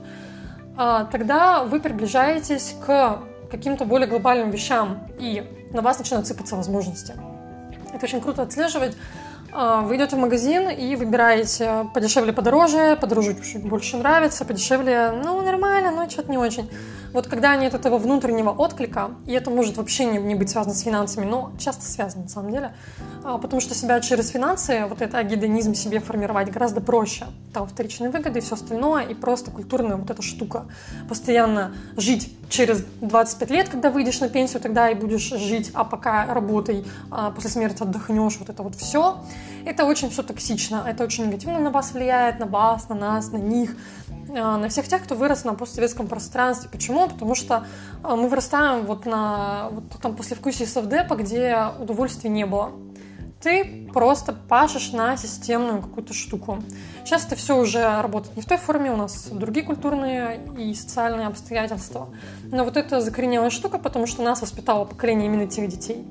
тогда 1.12 1.64
вы 1.64 1.80
приближаетесь 1.80 2.76
к 2.86 3.20
каким-то 3.52 3.86
более 3.86 4.08
глобальным 4.08 4.50
вещам, 4.50 5.08
и 5.20 5.44
на 5.72 5.82
вас 5.82 6.00
начинают 6.00 6.28
сыпаться 6.28 6.56
возможности. 6.56 7.14
Это 7.94 8.06
очень 8.06 8.22
круто 8.22 8.42
отслеживать. 8.42 8.98
А, 9.56 9.82
вы 9.82 9.98
идете 9.98 10.16
в 10.16 10.20
магазин 10.20 10.68
и 10.70 10.96
выбираете 10.96 11.88
подешевле, 11.94 12.34
подороже, 12.34 12.98
подороже 13.00 13.36
чуть 13.42 13.64
больше 13.64 13.98
нравится, 13.98 14.46
подешевле, 14.46 15.12
ну, 15.24 15.40
нормально, 15.42 15.92
но 15.92 16.10
что-то 16.10 16.32
не 16.32 16.40
очень. 16.40 16.70
Вот 17.12 17.28
когда 17.28 17.56
нет 17.56 17.76
этого 17.76 18.00
внутреннего 18.00 18.50
отклика, 18.50 19.12
и 19.28 19.34
это 19.34 19.52
может 19.52 19.78
вообще 19.78 20.06
не, 20.06 20.18
не 20.18 20.34
быть 20.34 20.50
связано 20.50 20.74
с 20.74 20.82
финансами, 20.82 21.26
но 21.26 21.52
часто 21.60 21.86
связано 21.86 22.24
на 22.24 22.30
самом 22.30 22.52
деле, 22.52 22.74
а, 22.98 23.13
потому 23.24 23.62
что 23.62 23.74
себя 23.74 24.00
через 24.02 24.30
финансы, 24.30 24.86
вот 24.88 25.02
этот 25.02 25.16
агидонизм 25.16 25.74
себе 25.74 26.00
формировать 26.00 26.52
гораздо 26.52 26.82
проще. 26.82 27.26
Там 27.54 27.68
вторичные 27.68 28.10
выгоды 28.10 28.40
и 28.40 28.42
все 28.42 28.56
остальное, 28.56 29.04
и 29.06 29.14
просто 29.14 29.50
культурная 29.50 29.96
вот 29.96 30.10
эта 30.10 30.22
штука. 30.22 30.66
Постоянно 31.08 31.74
жить 31.96 32.36
через 32.50 32.84
25 33.02 33.50
лет, 33.50 33.70
когда 33.70 33.90
выйдешь 33.92 34.20
на 34.20 34.30
пенсию, 34.30 34.62
тогда 34.62 34.90
и 34.90 34.96
будешь 34.96 35.30
жить, 35.30 35.72
а 35.74 35.86
пока 35.86 36.34
работай, 36.34 36.86
а 37.10 37.32
после 37.32 37.50
смерти 37.50 37.82
отдохнешь, 37.82 38.38
вот 38.40 38.50
это 38.50 38.62
вот 38.62 38.76
все. 38.76 39.18
Это 39.66 39.86
очень 39.86 40.10
все 40.10 40.24
токсично, 40.24 40.84
это 40.86 41.06
очень 41.06 41.28
негативно 41.28 41.60
на 41.60 41.70
вас 41.70 41.94
влияет, 41.94 42.40
на 42.40 42.46
вас, 42.46 42.90
на 42.90 42.96
нас, 42.96 43.32
на 43.32 43.38
них. 43.38 43.76
А, 44.36 44.58
на 44.58 44.70
всех 44.70 44.88
тех, 44.88 45.04
кто 45.04 45.16
вырос 45.16 45.44
на 45.46 45.54
постсоветском 45.54 46.08
пространстве. 46.08 46.70
Почему? 46.72 47.08
Потому 47.08 47.36
что 47.36 47.66
а, 48.04 48.16
мы 48.16 48.28
вырастаем 48.28 48.86
вот 48.86 49.06
на 49.06 49.70
вот 49.72 49.84
там 50.02 50.16
после 50.16 50.36
вкусия 50.36 50.66
совдепа, 50.66 51.16
где 51.16 51.58
удовольствия 51.80 52.30
не 52.30 52.46
было. 52.46 52.72
Ты 53.44 53.90
просто 53.94 54.32
пашешь 54.32 54.94
на 54.94 55.18
системную 55.18 55.82
какую-то 55.82 56.14
штуку. 56.14 56.60
Сейчас 57.04 57.26
это 57.26 57.36
все 57.36 57.58
уже 57.58 58.02
работает 58.02 58.38
не 58.38 58.42
в 58.42 58.46
той 58.46 58.58
форме, 58.58 58.90
у 58.90 58.96
нас 58.96 59.28
другие 59.28 59.66
культурные 59.66 60.40
и 60.58 60.74
социальные 60.74 61.28
обстоятельства. 61.28 62.08
Но 62.44 62.64
вот 62.64 62.78
эта 62.78 63.02
закоренелая 63.02 63.50
штука, 63.50 63.80
потому 63.80 64.08
что 64.08 64.24
нас 64.24 64.42
воспитало 64.42 64.86
поколение 64.86 65.28
именно 65.28 65.46
тех 65.46 65.68
детей, 65.68 66.06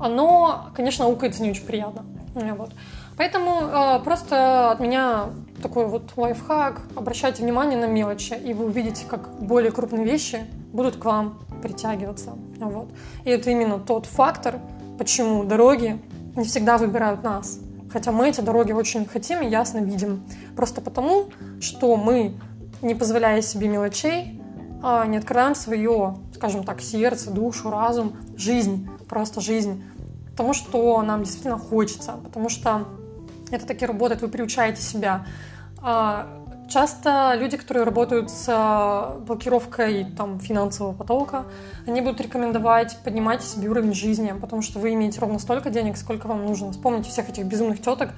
оно, 0.00 0.70
конечно, 0.74 1.04
аукается 1.04 1.42
не 1.42 1.50
очень 1.50 1.66
приятно. 1.66 2.06
Вот. 2.34 2.72
Поэтому 3.18 3.60
э, 3.62 4.00
просто 4.04 4.70
от 4.70 4.80
меня 4.80 5.30
такой 5.62 5.86
вот 5.86 6.12
лайфхак. 6.16 6.82
Обращайте 6.94 7.42
внимание 7.42 7.78
на 7.78 7.86
мелочи, 7.86 8.34
и 8.34 8.52
вы 8.52 8.66
увидите, 8.66 9.04
как 9.06 9.30
более 9.40 9.72
крупные 9.72 10.04
вещи 10.04 10.46
будут 10.72 10.96
к 10.96 11.04
вам 11.04 11.38
притягиваться. 11.62 12.32
Вот. 12.58 12.88
И 13.24 13.30
это 13.30 13.50
именно 13.50 13.78
тот 13.78 14.06
фактор, 14.06 14.58
почему 14.98 15.44
дороги 15.44 15.98
не 16.36 16.44
всегда 16.44 16.78
выбирают 16.78 17.22
нас. 17.22 17.58
Хотя 17.90 18.12
мы 18.12 18.28
эти 18.28 18.40
дороги 18.40 18.72
очень 18.72 19.06
хотим 19.06 19.40
и 19.42 19.48
ясно 19.48 19.78
видим. 19.78 20.22
Просто 20.54 20.80
потому, 20.80 21.30
что 21.60 21.96
мы, 21.96 22.34
не 22.82 22.94
позволяя 22.94 23.40
себе 23.42 23.68
мелочей, 23.68 24.40
а 24.82 25.06
не 25.06 25.16
открываем 25.16 25.54
свое, 25.54 26.16
скажем 26.34 26.64
так, 26.64 26.80
сердце, 26.80 27.30
душу, 27.30 27.70
разум, 27.70 28.16
жизнь, 28.36 28.88
просто 29.08 29.40
жизнь. 29.40 29.82
Потому 30.32 30.52
что 30.52 31.00
нам 31.02 31.22
действительно 31.22 31.58
хочется, 31.58 32.12
потому 32.22 32.48
что 32.50 32.86
это 33.50 33.66
таки 33.66 33.86
работает, 33.86 34.20
вы 34.20 34.28
приучаете 34.28 34.82
себя. 34.82 35.26
Часто 36.68 37.34
люди, 37.36 37.56
которые 37.56 37.84
работают 37.84 38.28
с 38.28 38.46
а, 38.48 39.18
блокировкой 39.20 40.04
там, 40.16 40.40
финансового 40.40 40.92
потока, 40.92 41.44
они 41.86 42.00
будут 42.00 42.20
рекомендовать 42.20 42.98
поднимать 43.04 43.42
себе 43.42 43.68
уровень 43.68 43.94
жизни, 43.94 44.34
потому 44.40 44.62
что 44.62 44.80
вы 44.80 44.94
имеете 44.94 45.20
ровно 45.20 45.38
столько 45.38 45.70
денег, 45.70 45.96
сколько 45.96 46.26
вам 46.26 46.44
нужно. 46.44 46.72
Вспомните 46.72 47.10
всех 47.10 47.28
этих 47.28 47.44
безумных 47.44 47.80
теток. 47.80 48.10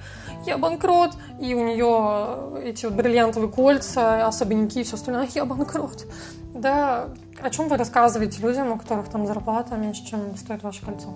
Я 0.47 0.57
банкрот, 0.57 1.11
и 1.39 1.53
у 1.53 1.63
нее 1.63 2.63
эти 2.67 2.85
вот 2.87 2.95
бриллиантовые 2.95 3.51
кольца, 3.51 4.25
особенники 4.25 4.79
и 4.79 4.83
все 4.83 4.95
остальное. 4.95 5.27
Я 5.35 5.45
банкрот. 5.45 6.07
Да, 6.55 7.09
о 7.41 7.49
чем 7.51 7.67
вы 7.67 7.77
рассказываете 7.77 8.41
людям, 8.41 8.71
у 8.71 8.77
которых 8.77 9.09
там 9.09 9.27
зарплата 9.27 9.75
меньше, 9.75 10.03
чем 10.03 10.35
стоит 10.35 10.63
ваше 10.63 10.83
кольцо? 10.83 11.13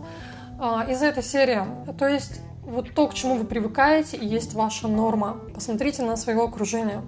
А, 0.59 0.85
из 0.87 1.01
этой 1.01 1.23
серии. 1.23 1.63
То 1.97 2.07
есть 2.07 2.41
вот 2.65 2.93
то, 2.93 3.07
к 3.07 3.13
чему 3.13 3.37
вы 3.37 3.43
привыкаете, 3.43 4.17
и 4.17 4.25
есть 4.25 4.53
ваша 4.53 4.87
норма. 4.87 5.37
Посмотрите 5.53 6.03
на 6.03 6.15
свое 6.15 6.41
окружение. 6.41 7.01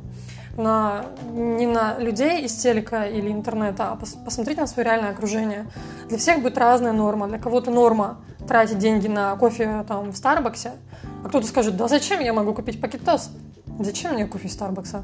На, 0.58 1.06
не 1.34 1.68
на 1.68 1.98
людей 2.00 2.46
из 2.46 2.54
телека 2.54 3.06
или 3.06 3.30
интернета, 3.30 3.92
а 3.92 3.96
пос, 3.96 4.16
посмотрите 4.24 4.62
на 4.62 4.68
свое 4.68 4.86
реальное 4.86 5.12
окружение. 5.12 5.68
Для 6.08 6.18
всех 6.18 6.42
будет 6.42 6.58
разная 6.58 6.94
норма. 6.94 7.28
Для 7.28 7.40
кого-то 7.40 7.72
норма 7.72 8.20
тратить 8.48 8.78
деньги 8.78 9.08
на 9.08 9.36
кофе 9.36 9.84
там, 9.88 10.12
в 10.12 10.18
Старбаксе, 10.18 10.72
а 11.24 11.28
кто-то 11.28 11.48
скажет, 11.48 11.76
да 11.76 11.88
зачем 11.88 12.22
я 12.22 12.32
могу 12.32 12.54
купить 12.54 12.80
пакет 12.80 13.04
ТОС? 13.04 13.32
Зачем 13.80 14.14
мне 14.14 14.26
кофе 14.28 14.48
из 14.48 14.54
Старбакса? 14.54 15.04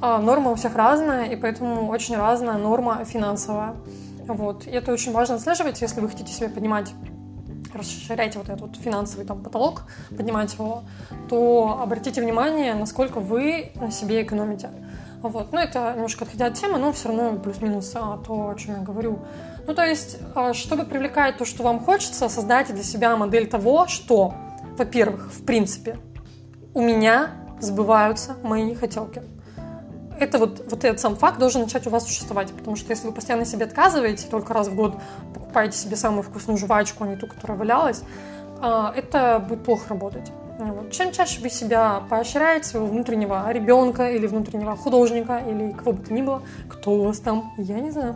А, 0.00 0.18
норма 0.18 0.52
у 0.52 0.54
всех 0.54 0.76
разная, 0.76 1.24
и 1.24 1.36
поэтому 1.36 1.88
очень 1.88 2.16
разная 2.16 2.56
норма 2.56 3.04
финансовая. 3.04 3.74
Вот. 4.26 4.66
И 4.66 4.70
это 4.70 4.92
очень 4.92 5.12
важно 5.12 5.34
отслеживать, 5.34 5.80
если 5.82 6.00
вы 6.00 6.08
хотите 6.08 6.32
себе 6.32 6.48
поднимать 6.48 6.92
расширяете 7.74 8.38
вот 8.38 8.48
этот 8.48 8.60
вот 8.60 8.76
финансовый 8.76 9.24
там 9.24 9.42
потолок, 9.42 9.84
поднимать 10.16 10.54
его, 10.54 10.82
то 11.28 11.78
обратите 11.82 12.20
внимание, 12.20 12.74
насколько 12.74 13.20
вы 13.20 13.72
на 13.74 13.90
себе 13.90 14.22
экономите. 14.22 14.70
Вот. 15.22 15.52
Ну, 15.52 15.58
это 15.58 15.92
немножко 15.94 16.24
отходя 16.24 16.46
от 16.46 16.54
темы, 16.54 16.78
но 16.78 16.92
все 16.92 17.08
равно 17.08 17.38
плюс-минус 17.38 17.92
а, 17.94 18.18
то, 18.26 18.50
о 18.50 18.54
чем 18.54 18.76
я 18.76 18.80
говорю. 18.80 19.18
Ну, 19.66 19.74
то 19.74 19.84
есть, 19.84 20.16
а, 20.34 20.54
чтобы 20.54 20.84
привлекать 20.84 21.36
то, 21.36 21.44
что 21.44 21.62
вам 21.62 21.80
хочется, 21.80 22.28
создайте 22.28 22.72
для 22.72 22.82
себя 22.82 23.14
модель 23.16 23.46
того, 23.46 23.86
что, 23.86 24.34
во-первых, 24.78 25.30
в 25.30 25.44
принципе, 25.44 25.98
у 26.72 26.80
меня 26.80 27.32
сбываются 27.60 28.36
мои 28.42 28.74
хотелки 28.74 29.22
это 30.20 30.38
вот, 30.38 30.62
вот 30.70 30.84
этот 30.84 31.00
сам 31.00 31.16
факт 31.16 31.38
должен 31.38 31.62
начать 31.62 31.86
у 31.86 31.90
вас 31.90 32.04
существовать, 32.04 32.52
потому 32.52 32.76
что 32.76 32.90
если 32.90 33.06
вы 33.06 33.12
постоянно 33.12 33.46
себе 33.46 33.64
отказываете, 33.64 34.26
только 34.28 34.52
раз 34.52 34.68
в 34.68 34.74
год 34.74 34.96
покупаете 35.50 35.76
себе 35.76 35.96
самую 35.96 36.22
вкусную 36.22 36.56
жвачку, 36.58 37.04
а 37.04 37.08
не 37.08 37.16
ту, 37.16 37.26
которая 37.26 37.58
валялась, 37.58 38.02
а, 38.62 38.92
это 38.96 39.44
будет 39.46 39.64
плохо 39.64 39.88
работать. 39.88 40.30
Вот. 40.58 40.92
Чем 40.92 41.10
чаще 41.10 41.40
вы 41.40 41.50
себя 41.50 42.02
поощряете, 42.08 42.68
своего 42.68 42.86
внутреннего 42.86 43.50
ребенка 43.50 44.10
или 44.10 44.26
внутреннего 44.26 44.76
художника, 44.76 45.38
или 45.38 45.72
кого 45.72 45.92
бы 45.92 46.04
то 46.04 46.12
ни 46.12 46.22
было, 46.22 46.42
кто 46.68 46.92
у 46.92 47.04
вас 47.04 47.18
там, 47.18 47.52
я 47.56 47.80
не 47.80 47.90
знаю, 47.90 48.14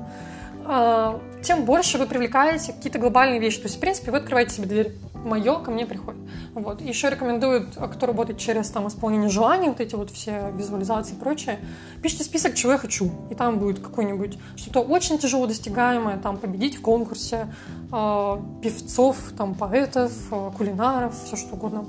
а, 0.67 1.21
тем 1.43 1.65
больше 1.65 1.99
вы 1.99 2.07
привлекаете 2.07 2.73
какие-то 2.73 2.99
глобальные 2.99 3.41
вещи. 3.41 3.59
То 3.59 3.65
есть, 3.65 3.79
в 3.79 3.81
принципе, 3.81 4.13
вы 4.13 4.19
открываете 4.19 4.55
себе 4.55 4.67
дверь. 4.67 4.93
Мое 5.25 5.59
ко 5.59 5.71
мне 5.71 5.87
приходит. 5.87 6.21
Вот. 6.55 6.81
Еще 6.81 7.11
рекомендуют, 7.11 7.77
а, 7.77 7.89
кто 7.89 8.07
работает 8.07 8.39
через 8.39 8.71
там, 8.71 8.87
исполнение 8.89 9.31
желаний, 9.31 9.69
вот 9.69 9.81
эти 9.81 9.95
вот 9.95 10.11
все 10.11 10.53
визуализации 10.57 11.15
и 11.15 11.19
прочее, 11.19 11.59
пишите 12.03 12.25
список, 12.25 12.55
чего 12.55 12.73
я 12.73 12.79
хочу. 12.79 13.11
И 13.31 13.35
там 13.35 13.59
будет 13.59 13.81
какое-нибудь 13.81 14.39
что-то 14.57 14.81
очень 14.81 15.19
тяжело 15.19 15.47
достигаемое, 15.47 16.19
там 16.19 16.37
победить 16.37 16.77
в 16.77 16.83
конкурсе 16.83 17.49
э, 17.91 18.37
певцов, 18.63 19.17
там, 19.37 19.55
поэтов, 19.55 20.13
э, 20.31 20.51
кулинаров, 20.57 21.15
все 21.25 21.37
что 21.37 21.55
угодно. 21.55 21.87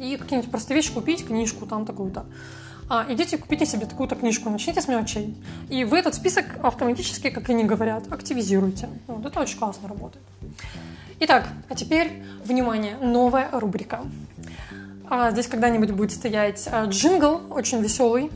И 0.00 0.16
какие-нибудь 0.16 0.50
простые 0.50 0.76
вещи 0.76 0.92
купить, 0.92 1.26
книжку 1.26 1.66
там 1.66 1.84
такую-то 1.84 2.24
а, 2.90 3.04
идите 3.08 3.36
купите 3.36 3.66
себе 3.66 3.86
такую-то 3.86 4.16
книжку, 4.16 4.48
начните 4.48 4.80
с 4.80 4.88
мелочей. 4.88 5.36
И 5.68 5.84
вы 5.84 5.98
этот 5.98 6.14
список 6.14 6.46
автоматически, 6.62 7.28
как 7.28 7.50
они 7.50 7.64
говорят, 7.64 8.10
активизируете. 8.10 8.88
Вот 9.06 9.26
это 9.26 9.40
очень 9.40 9.58
классно 9.58 9.88
работает. 9.88 10.24
Итак, 11.20 11.48
а 11.68 11.74
теперь, 11.74 12.22
внимание, 12.44 12.96
новая 12.96 13.48
рубрика. 13.50 14.02
А, 15.10 15.32
здесь 15.32 15.48
когда-нибудь 15.48 15.90
будет 15.90 16.12
стоять 16.12 16.68
а, 16.70 16.84
джингл, 16.84 17.40
очень 17.50 17.80
веселый, 17.80 18.30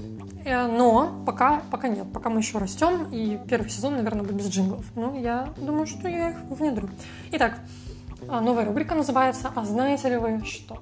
э, 0.44 0.66
но 0.66 1.22
пока, 1.24 1.62
пока 1.70 1.86
нет, 1.86 2.12
пока 2.12 2.28
мы 2.28 2.40
еще 2.40 2.58
растем, 2.58 3.08
и 3.12 3.38
первый 3.48 3.70
сезон, 3.70 3.94
наверное, 3.94 4.22
будет 4.24 4.34
без 4.34 4.48
джинглов. 4.48 4.84
Но 4.96 5.16
я 5.16 5.50
думаю, 5.58 5.86
что 5.86 6.08
я 6.08 6.30
их 6.30 6.36
внедрю. 6.50 6.88
Итак, 7.30 7.60
а, 8.28 8.40
новая 8.40 8.64
рубрика 8.64 8.96
называется 8.96 9.52
«А 9.54 9.64
знаете 9.64 10.08
ли 10.08 10.16
вы 10.16 10.42
что?». 10.44 10.80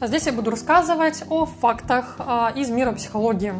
Здесь 0.00 0.24
я 0.24 0.32
буду 0.32 0.50
рассказывать 0.50 1.22
о 1.28 1.44
фактах 1.44 2.18
из 2.56 2.70
мира 2.70 2.92
психологии. 2.92 3.52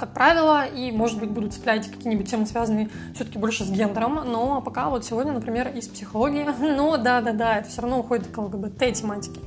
Как 0.00 0.14
правило, 0.14 0.64
и, 0.64 0.90
может 0.92 1.18
быть, 1.18 1.28
буду 1.28 1.50
цеплять 1.50 1.86
какие-нибудь 1.90 2.30
темы, 2.30 2.46
связанные 2.46 2.88
все-таки 3.14 3.38
больше 3.38 3.64
с 3.64 3.70
гендером, 3.70 4.14
но 4.24 4.62
пока 4.62 4.88
вот 4.88 5.04
сегодня, 5.04 5.32
например, 5.32 5.68
из 5.68 5.88
психологии, 5.88 6.48
но 6.58 6.96
да-да-да, 6.96 7.58
это 7.58 7.68
все 7.68 7.82
равно 7.82 8.00
уходит 8.00 8.28
к 8.28 8.38
ЛГБТ-тематике. 8.38 9.40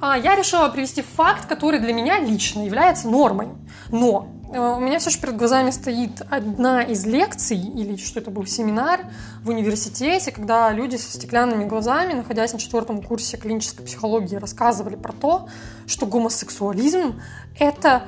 А, 0.00 0.16
я 0.16 0.36
решила 0.36 0.68
привести 0.68 1.02
факт, 1.02 1.46
который 1.46 1.80
для 1.80 1.92
меня 1.92 2.20
лично 2.20 2.64
является 2.64 3.08
нормой. 3.08 3.48
Но 3.90 4.28
Э, 4.54 4.76
у 4.76 4.80
меня 4.80 5.00
все 5.00 5.10
же 5.10 5.18
перед 5.18 5.36
глазами 5.36 5.70
стоит 5.70 6.22
одна 6.30 6.82
из 6.82 7.04
лекций, 7.04 7.58
или 7.58 7.96
что 7.96 8.20
это 8.20 8.30
был, 8.30 8.46
семинар 8.46 9.00
в 9.42 9.48
университете, 9.48 10.30
когда 10.30 10.70
люди 10.70 10.96
со 10.96 11.10
стеклянными 11.10 11.64
глазами, 11.64 12.12
находясь 12.12 12.52
на 12.52 12.60
четвертом 12.60 13.02
курсе 13.02 13.36
клинической 13.36 13.84
психологии, 13.84 14.36
рассказывали 14.36 14.94
про 14.94 15.12
то, 15.12 15.48
что 15.86 16.06
гомосексуализм— 16.06 17.20
это 17.58 18.04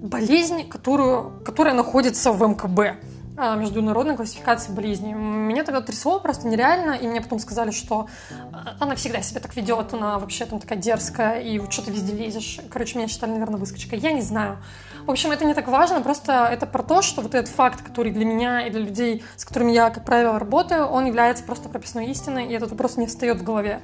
болезнь, 0.00 0.68
которую, 0.68 1.40
которая 1.44 1.74
находится 1.74 2.32
в 2.32 2.42
МКБ 2.42 2.98
а, 3.38 3.54
международной 3.56 4.16
классификации 4.16 4.72
болезней. 4.72 5.12
Меня 5.12 5.62
тогда 5.62 5.82
трясло 5.82 6.20
просто 6.20 6.48
нереально, 6.48 6.92
и 6.92 7.06
мне 7.06 7.20
потом 7.20 7.38
сказали, 7.38 7.70
что 7.70 8.06
а, 8.52 8.76
она 8.80 8.94
всегда 8.94 9.20
себя 9.20 9.40
так 9.40 9.54
ведет, 9.56 9.92
она 9.92 10.18
вообще 10.18 10.46
там 10.46 10.58
такая 10.58 10.78
дерзкая, 10.78 11.40
и 11.40 11.58
вот 11.58 11.70
что 11.70 11.84
ты 11.84 11.90
везде 11.90 12.14
лезешь. 12.14 12.60
Короче, 12.70 12.96
меня 12.96 13.08
считали, 13.08 13.32
наверное, 13.32 13.58
выскочкой. 13.58 13.98
Я 13.98 14.12
не 14.12 14.22
знаю. 14.22 14.58
В 15.06 15.10
общем, 15.10 15.32
это 15.32 15.44
не 15.44 15.52
так 15.52 15.68
важно, 15.68 16.00
просто 16.00 16.48
это 16.50 16.66
про 16.66 16.82
то, 16.82 17.02
что 17.02 17.20
вот 17.20 17.34
этот 17.34 17.54
факт, 17.54 17.82
который 17.82 18.10
для 18.10 18.24
меня 18.24 18.66
и 18.66 18.70
для 18.70 18.80
людей, 18.80 19.22
с 19.36 19.44
которыми 19.44 19.72
я, 19.72 19.90
как 19.90 20.04
правило, 20.04 20.38
работаю, 20.38 20.86
он 20.86 21.04
является 21.04 21.44
просто 21.44 21.68
прописной 21.68 22.06
истиной, 22.06 22.46
и 22.46 22.54
этот 22.54 22.70
вопрос 22.70 22.96
не 22.96 23.06
встает 23.06 23.38
в 23.38 23.44
голове. 23.44 23.80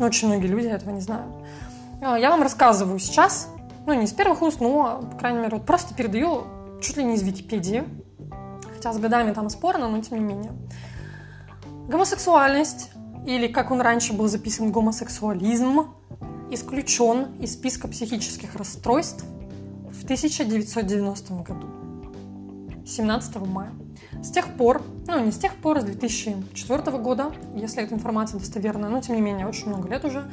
Но 0.00 0.06
очень 0.06 0.26
многие 0.26 0.48
люди 0.48 0.66
этого 0.66 0.90
не 0.90 1.00
знают. 1.00 1.32
А, 2.02 2.18
я 2.18 2.30
вам 2.30 2.42
рассказываю 2.42 2.98
сейчас, 2.98 3.48
ну, 3.88 3.94
не 3.94 4.06
с 4.06 4.12
первых 4.12 4.42
уст, 4.42 4.60
но, 4.60 5.02
по 5.10 5.16
крайней 5.16 5.38
мере, 5.38 5.56
вот 5.56 5.64
просто 5.64 5.94
передаю 5.94 6.44
чуть 6.82 6.98
ли 6.98 7.04
не 7.04 7.14
из 7.14 7.22
Википедии, 7.22 7.84
хотя 8.74 8.92
с 8.92 8.98
годами 8.98 9.32
там 9.32 9.48
спорно, 9.48 9.88
но 9.88 10.02
тем 10.02 10.18
не 10.18 10.24
менее. 10.24 10.52
Гомосексуальность, 11.88 12.90
или 13.26 13.46
как 13.46 13.70
он 13.70 13.80
раньше 13.80 14.12
был 14.12 14.28
записан 14.28 14.72
гомосексуализм, 14.72 15.86
исключен 16.50 17.34
из 17.40 17.54
списка 17.54 17.88
психических 17.88 18.56
расстройств 18.56 19.24
в 19.90 20.04
1990 20.04 21.34
году, 21.36 21.66
17 22.86 23.36
мая. 23.36 23.72
С 24.22 24.30
тех 24.30 24.48
пор, 24.48 24.82
ну 25.06 25.18
не 25.24 25.32
с 25.32 25.38
тех 25.38 25.54
пор, 25.54 25.80
с 25.80 25.84
2004 25.84 26.98
года, 26.98 27.32
если 27.54 27.82
эта 27.82 27.94
информация 27.94 28.38
достоверная, 28.38 28.90
но 28.90 29.00
тем 29.00 29.16
не 29.16 29.22
менее 29.22 29.46
очень 29.46 29.68
много 29.68 29.88
лет 29.88 30.04
уже, 30.04 30.30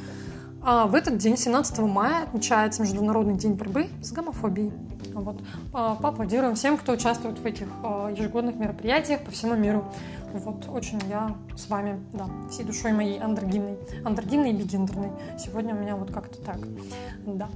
а 0.68 0.86
в 0.88 0.96
этот 0.96 1.16
день, 1.16 1.36
17 1.36 1.78
мая, 1.78 2.24
отмечается 2.24 2.82
Международный 2.82 3.36
день 3.36 3.52
борьбы 3.52 3.86
с 4.02 4.10
гомофобией. 4.10 4.72
Вот. 5.14 5.40
А, 5.72 5.94
поаплодируем 5.94 6.56
всем, 6.56 6.76
кто 6.76 6.92
участвует 6.92 7.38
в 7.38 7.46
этих 7.46 7.68
а, 7.84 8.10
ежегодных 8.10 8.56
мероприятиях 8.56 9.20
по 9.22 9.30
всему 9.30 9.54
миру. 9.54 9.84
Вот, 10.32 10.68
очень 10.68 11.00
я 11.08 11.36
с 11.56 11.68
вами, 11.68 12.00
да, 12.12 12.26
всей 12.50 12.64
душой 12.64 12.92
моей 12.92 13.20
андрогинной, 13.20 13.78
андрогинной 14.04 14.50
и 14.50 14.54
бигендерной. 14.54 15.12
Сегодня 15.38 15.72
у 15.72 15.78
меня 15.78 15.94
вот 15.94 16.10
как-то 16.10 16.42
так, 16.42 16.58
да. 17.24 17.48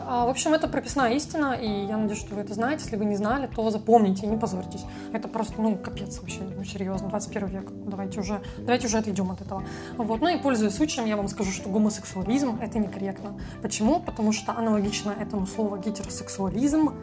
А, 0.00 0.26
в 0.26 0.28
общем, 0.28 0.52
это 0.54 0.68
прописная 0.68 1.14
истина, 1.14 1.54
и 1.54 1.86
я 1.86 1.96
надеюсь, 1.96 2.20
что 2.20 2.34
вы 2.34 2.42
это 2.42 2.54
знаете. 2.54 2.84
Если 2.84 2.96
вы 2.96 3.04
не 3.04 3.16
знали, 3.16 3.46
то 3.46 3.70
запомните 3.70 4.26
и 4.26 4.28
не 4.28 4.36
позорьтесь. 4.36 4.84
Это 5.12 5.28
просто, 5.28 5.60
ну, 5.60 5.76
капец 5.76 6.18
вообще, 6.20 6.40
ну, 6.42 6.64
серьезно, 6.64 7.08
21 7.08 7.48
век. 7.48 7.70
Давайте 7.86 8.20
уже, 8.20 8.40
давайте 8.58 8.86
уже 8.86 8.98
отойдем 8.98 9.30
от 9.30 9.40
этого. 9.40 9.64
Вот. 9.96 10.20
Ну 10.20 10.28
и 10.28 10.38
пользуясь 10.38 10.74
случаем, 10.74 11.06
я 11.06 11.16
вам 11.16 11.28
скажу, 11.28 11.50
что 11.50 11.68
гомосексуализм— 11.68 12.58
это 12.62 12.78
некорректно. 12.78 13.38
Почему? 13.62 14.00
Потому 14.00 14.32
что 14.32 14.52
аналогично 14.52 15.14
этому 15.18 15.46
слову 15.46 15.76
гетеросексуализм 15.76 16.94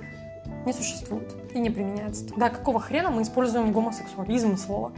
не 0.65 0.73
существует 0.73 1.35
и 1.53 1.59
не 1.59 1.69
применяется. 1.69 2.27
Тогда 2.27 2.49
какого 2.49 2.79
хрена 2.79 3.09
мы 3.09 3.23
используем 3.23 3.71
гомосексуализм 3.71 4.57
слово? 4.57 4.93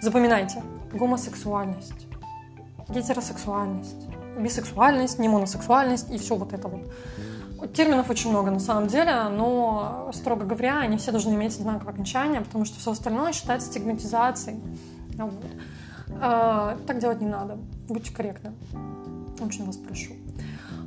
Запоминайте. 0.00 0.62
Гомосексуальность, 0.92 2.06
гетеросексуальность, 2.88 4.06
бисексуальность, 4.38 5.18
немоносексуальность 5.18 6.10
и 6.10 6.18
все 6.18 6.36
вот 6.36 6.52
это 6.52 6.68
вот. 6.68 6.82
Терминов 7.72 8.10
очень 8.10 8.30
много 8.30 8.50
на 8.50 8.60
самом 8.60 8.88
деле, 8.88 9.28
но, 9.30 10.10
строго 10.12 10.44
говоря, 10.44 10.78
они 10.80 10.96
все 10.96 11.10
должны 11.10 11.34
иметь 11.34 11.56
одинаковое 11.56 11.92
окончание, 11.92 12.40
потому 12.40 12.64
что 12.64 12.78
все 12.78 12.90
остальное 12.90 13.32
считается 13.32 13.68
стигматизацией. 13.68 14.60
Вот. 15.16 15.32
А, 16.20 16.76
так 16.86 16.98
делать 16.98 17.20
не 17.20 17.28
надо. 17.28 17.58
Будьте 17.88 18.12
корректны. 18.12 18.52
Очень 19.40 19.66
вас 19.66 19.76
прошу. 19.76 20.12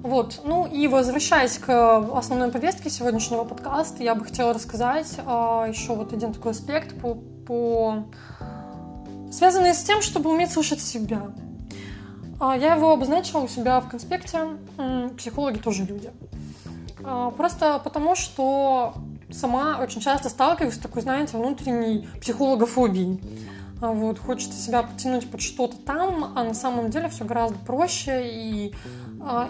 Вот. 0.04 0.42
Ну 0.44 0.66
и 0.66 0.88
возвращаясь 0.88 1.58
к 1.58 1.98
основной 2.16 2.52
повестке 2.52 2.90
сегодняшнего 2.90 3.44
подкаста, 3.44 4.04
я 4.04 4.16
бы 4.16 4.24
хотела 4.24 4.54
рассказать 4.54 5.18
а, 5.26 5.66
еще 5.68 5.96
вот 5.96 6.14
один 6.14 6.34
такой 6.34 6.52
аспект 6.52 7.00
по, 7.00 7.16
по... 7.16 8.06
связанный 9.32 9.74
с 9.74 9.84
тем, 9.84 10.02
чтобы 10.02 10.30
уметь 10.30 10.52
слушать 10.52 10.82
себя. 10.82 11.32
А, 12.40 12.56
я 12.56 12.76
его 12.76 12.92
обозначила 12.92 13.42
у 13.42 13.48
себя 13.48 13.80
в 13.80 13.90
конспекте. 13.90 14.40
Психологи 15.18 15.58
тоже 15.58 15.84
люди. 15.86 16.12
А, 17.04 17.32
просто 17.32 17.80
потому, 17.84 18.16
что 18.16 18.94
сама 19.32 19.80
очень 19.82 20.02
часто 20.02 20.30
сталкиваюсь 20.30 20.76
с 20.76 20.80
такой, 20.80 21.02
знаете, 21.02 21.38
внутренней 21.38 22.08
психологофобией. 22.22 23.20
А, 23.82 23.92
вот, 23.92 24.20
хочется 24.20 24.58
себя 24.60 24.84
потянуть 24.84 25.30
под 25.30 25.42
что-то 25.42 25.78
там, 25.78 26.34
а 26.36 26.44
на 26.44 26.54
самом 26.54 26.90
деле 26.90 27.10
все 27.10 27.26
гораздо 27.26 27.58
проще, 27.60 28.28
и, 28.28 28.68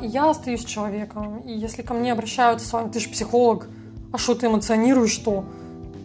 и 0.02 0.08
я 0.08 0.30
остаюсь 0.30 0.64
человеком. 0.64 1.40
И 1.40 1.52
если 1.52 1.82
ко 1.82 1.94
мне 1.94 2.12
обращаются 2.12 2.68
с 2.68 2.74
вами, 2.74 2.90
ты 2.90 3.00
же 3.00 3.10
психолог, 3.10 3.68
а 4.14 4.18
что 4.18 4.36
ты 4.36 4.48
эмоционируешь, 4.48 5.12
что? 5.12 5.46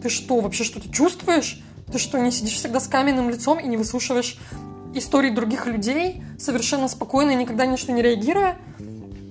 Ты 0.01 0.09
что, 0.09 0.41
вообще 0.41 0.63
что-то 0.65 0.91
чувствуешь? 0.91 1.61
Ты 1.91 1.97
что, 1.97 2.17
не 2.19 2.31
сидишь 2.31 2.55
всегда 2.55 2.79
с 2.79 2.87
каменным 2.87 3.29
лицом 3.29 3.59
и 3.59 3.67
не 3.67 3.77
выслушиваешь 3.77 4.37
истории 4.93 5.29
других 5.29 5.65
людей, 5.65 6.23
совершенно 6.37 6.87
спокойно 6.87 7.31
и 7.31 7.35
никогда 7.35 7.65
ни 7.65 7.75
не 7.91 8.01
реагируя? 8.01 8.57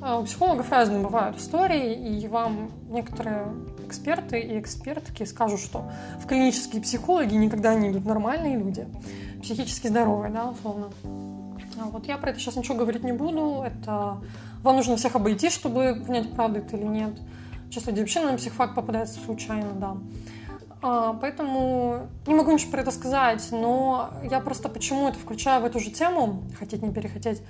А 0.00 0.18
у 0.18 0.24
психологов 0.24 0.70
разные 0.70 1.00
бывают 1.00 1.38
истории, 1.38 2.20
и 2.20 2.26
вам 2.26 2.70
некоторые 2.90 3.46
эксперты 3.86 4.40
и 4.40 4.58
экспертки 4.58 5.22
скажут, 5.24 5.60
что 5.60 5.90
в 6.18 6.26
клинические 6.26 6.82
психологи 6.82 7.34
никогда 7.34 7.74
не 7.74 7.90
идут 7.90 8.04
нормальные 8.04 8.58
люди, 8.58 8.86
психически 9.42 9.86
здоровые, 9.86 10.32
да, 10.32 10.50
условно. 10.50 10.90
А 11.80 11.84
вот 11.86 12.06
я 12.06 12.18
про 12.18 12.30
это 12.30 12.40
сейчас 12.40 12.56
ничего 12.56 12.76
говорить 12.76 13.04
не 13.04 13.12
буду. 13.12 13.62
Это 13.64 14.18
вам 14.62 14.76
нужно 14.76 14.96
всех 14.96 15.16
обойти, 15.16 15.50
чтобы 15.50 16.02
понять, 16.06 16.32
правда 16.32 16.58
это 16.58 16.76
или 16.76 16.84
нет. 16.84 17.14
Часто 17.70 17.90
людей 17.90 18.02
вообще 18.02 18.20
на 18.20 18.36
психфак 18.36 18.74
попадается 18.74 19.18
случайно, 19.24 19.72
да. 19.72 19.96
А, 20.82 21.14
поэтому 21.14 22.08
не 22.26 22.34
могу 22.34 22.50
ничего 22.50 22.72
про 22.72 22.80
это 22.80 22.90
сказать, 22.90 23.48
но 23.52 24.10
я 24.28 24.40
просто 24.40 24.68
почему 24.68 25.08
это 25.08 25.18
включаю 25.18 25.62
в 25.62 25.64
эту 25.64 25.78
же 25.78 25.90
тему, 25.90 26.42
хотеть 26.58 26.82
не 26.82 26.92
перехотеть, 26.92 27.40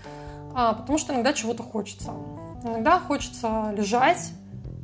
а, 0.54 0.74
потому 0.74 0.98
что 0.98 1.14
иногда 1.14 1.32
чего-то 1.32 1.62
хочется. 1.62 2.12
Иногда 2.62 3.00
хочется 3.00 3.72
лежать, 3.76 4.32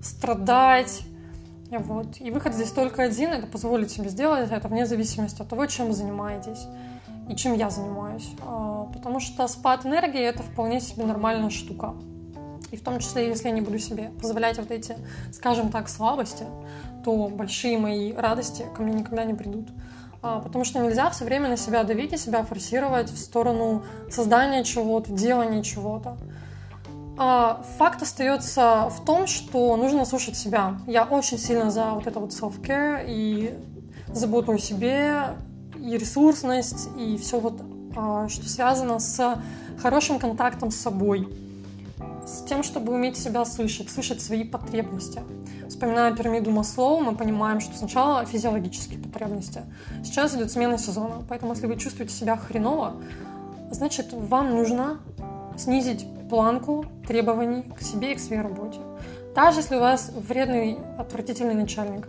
страдать. 0.02 1.02
Вот. 1.70 2.18
И 2.20 2.30
выход 2.30 2.54
здесь 2.54 2.72
только 2.72 3.02
один, 3.02 3.30
это 3.30 3.46
позволить 3.46 3.90
себе 3.90 4.08
сделать 4.08 4.50
это 4.50 4.68
вне 4.68 4.86
зависимости 4.86 5.42
от 5.42 5.48
того, 5.48 5.66
чем 5.66 5.88
вы 5.88 5.92
занимаетесь 5.92 6.66
и 7.28 7.36
чем 7.36 7.52
я 7.52 7.68
занимаюсь. 7.68 8.30
А, 8.40 8.84
потому 8.94 9.20
что 9.20 9.46
спад 9.46 9.84
энергии— 9.84 10.20
это 10.22 10.42
вполне 10.42 10.80
себе 10.80 11.04
нормальная 11.04 11.50
штука. 11.50 11.94
И 12.70 12.76
в 12.76 12.82
том 12.82 12.98
числе, 12.98 13.28
если 13.28 13.48
я 13.48 13.54
не 13.54 13.60
буду 13.60 13.78
себе 13.78 14.10
позволять 14.20 14.58
вот 14.58 14.70
эти, 14.70 14.96
скажем 15.32 15.70
так, 15.70 15.88
слабости, 15.88 16.44
то 17.04 17.28
большие 17.28 17.78
мои 17.78 18.12
радости 18.12 18.66
ко 18.76 18.82
мне 18.82 18.94
никогда 18.94 19.24
не 19.24 19.34
придут. 19.34 19.68
А, 20.20 20.40
потому 20.40 20.64
что 20.64 20.80
нельзя 20.80 21.08
все 21.10 21.24
время 21.24 21.48
на 21.48 21.56
себя 21.56 21.84
давить 21.84 22.12
и 22.12 22.16
себя 22.16 22.42
форсировать 22.42 23.10
в 23.10 23.18
сторону 23.18 23.84
создания 24.10 24.64
чего-то, 24.64 25.12
делания 25.12 25.62
чего-то. 25.62 26.16
А, 27.16 27.62
факт 27.78 28.02
остается 28.02 28.90
в 28.90 29.04
том, 29.04 29.26
что 29.26 29.76
нужно 29.76 30.04
слушать 30.04 30.36
себя. 30.36 30.78
Я 30.86 31.04
очень 31.04 31.38
сильно 31.38 31.70
за 31.70 31.90
вот 31.90 32.06
это 32.06 32.20
вот 32.20 32.30
self-care 32.30 33.04
и 33.06 33.54
заботу 34.08 34.52
о 34.52 34.58
себе, 34.58 35.36
и 35.76 35.96
ресурсность, 35.96 36.88
и 36.98 37.16
все 37.16 37.38
вот, 37.38 37.60
а, 37.96 38.28
что 38.28 38.48
связано 38.48 38.98
с 38.98 39.40
хорошим 39.80 40.18
контактом 40.18 40.70
с 40.70 40.76
собой 40.76 41.28
с 42.28 42.42
тем, 42.42 42.62
чтобы 42.62 42.92
уметь 42.92 43.16
себя 43.16 43.44
слышать, 43.44 43.90
слышать 43.90 44.20
свои 44.20 44.44
потребности. 44.44 45.22
Вспоминая 45.68 46.14
пирамиду 46.14 46.50
Маслоу, 46.50 47.00
мы 47.00 47.14
понимаем, 47.14 47.60
что 47.60 47.76
сначала 47.76 48.24
физиологические 48.26 49.00
потребности. 49.00 49.62
Сейчас 50.04 50.34
идет 50.34 50.52
смена 50.52 50.76
сезона, 50.76 51.24
поэтому 51.28 51.52
если 51.52 51.66
вы 51.66 51.76
чувствуете 51.76 52.12
себя 52.12 52.36
хреново, 52.36 52.96
значит, 53.70 54.12
вам 54.12 54.50
нужно 54.50 54.98
снизить 55.56 56.06
планку 56.28 56.84
требований 57.06 57.62
к 57.62 57.80
себе 57.80 58.12
и 58.12 58.16
к 58.16 58.20
своей 58.20 58.42
работе. 58.42 58.78
Даже 59.34 59.60
если 59.60 59.76
у 59.76 59.80
вас 59.80 60.10
вредный, 60.14 60.78
отвратительный 60.98 61.54
начальник, 61.54 62.06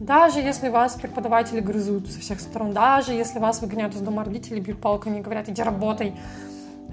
даже 0.00 0.40
если 0.40 0.68
вас 0.68 0.94
преподаватели 0.94 1.60
грызут 1.60 2.10
со 2.10 2.18
всех 2.18 2.40
сторон, 2.40 2.72
даже 2.72 3.12
если 3.12 3.38
вас 3.38 3.60
выгоняют 3.60 3.94
из 3.94 4.00
дома 4.00 4.24
родители, 4.24 4.58
бьют 4.58 4.80
палками 4.80 5.18
и 5.18 5.22
говорят, 5.22 5.48
иди 5.48 5.62
работай, 5.62 6.14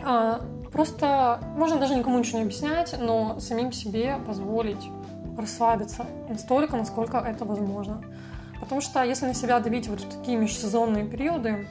а, 0.03 0.41
Просто 0.71 1.39
можно 1.55 1.77
даже 1.77 1.95
никому 1.95 2.19
ничего 2.19 2.39
не 2.39 2.45
объяснять, 2.45 2.95
но 2.99 3.39
самим 3.39 3.71
себе 3.71 4.17
позволить 4.25 4.89
расслабиться 5.38 6.05
настолько, 6.27 6.77
насколько 6.77 7.17
это 7.17 7.45
возможно. 7.45 8.03
Потому 8.60 8.82
что 8.82 9.03
если 9.03 9.25
на 9.25 9.34
себя 9.34 9.60
давить 9.60 9.88
вот 9.88 10.01
в 10.01 10.17
такие 10.17 10.38
межсезонные 10.38 11.05
периоды, 11.05 11.65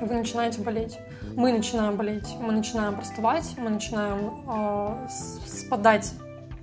вы 0.00 0.14
начинаете 0.14 0.60
болеть. 0.60 0.98
Мы 1.36 1.52
начинаем 1.52 1.96
болеть, 1.96 2.36
мы 2.40 2.52
начинаем 2.52 2.94
простывать, 2.94 3.54
мы 3.56 3.70
начинаем 3.70 4.42
э, 4.46 5.08
спадать 5.46 6.12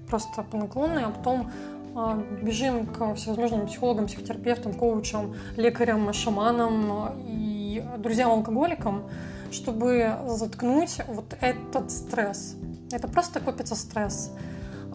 просто 0.09 0.43
по 0.43 0.57
наклонной, 0.57 1.05
а 1.05 1.09
потом 1.09 1.51
э, 1.95 2.23
бежим 2.41 2.85
к 2.85 3.15
всевозможным 3.15 3.67
психологам, 3.67 4.07
психотерапевтам, 4.07 4.73
коучам, 4.73 5.35
лекарям, 5.55 6.11
шаманам 6.13 7.13
и 7.27 7.83
друзьям-алкоголикам, 7.97 9.03
чтобы 9.51 10.15
заткнуть 10.27 10.97
вот 11.07 11.35
этот 11.41 11.91
стресс. 11.91 12.55
Это 12.91 13.07
просто 13.07 13.39
копится 13.39 13.75
стресс. 13.75 14.31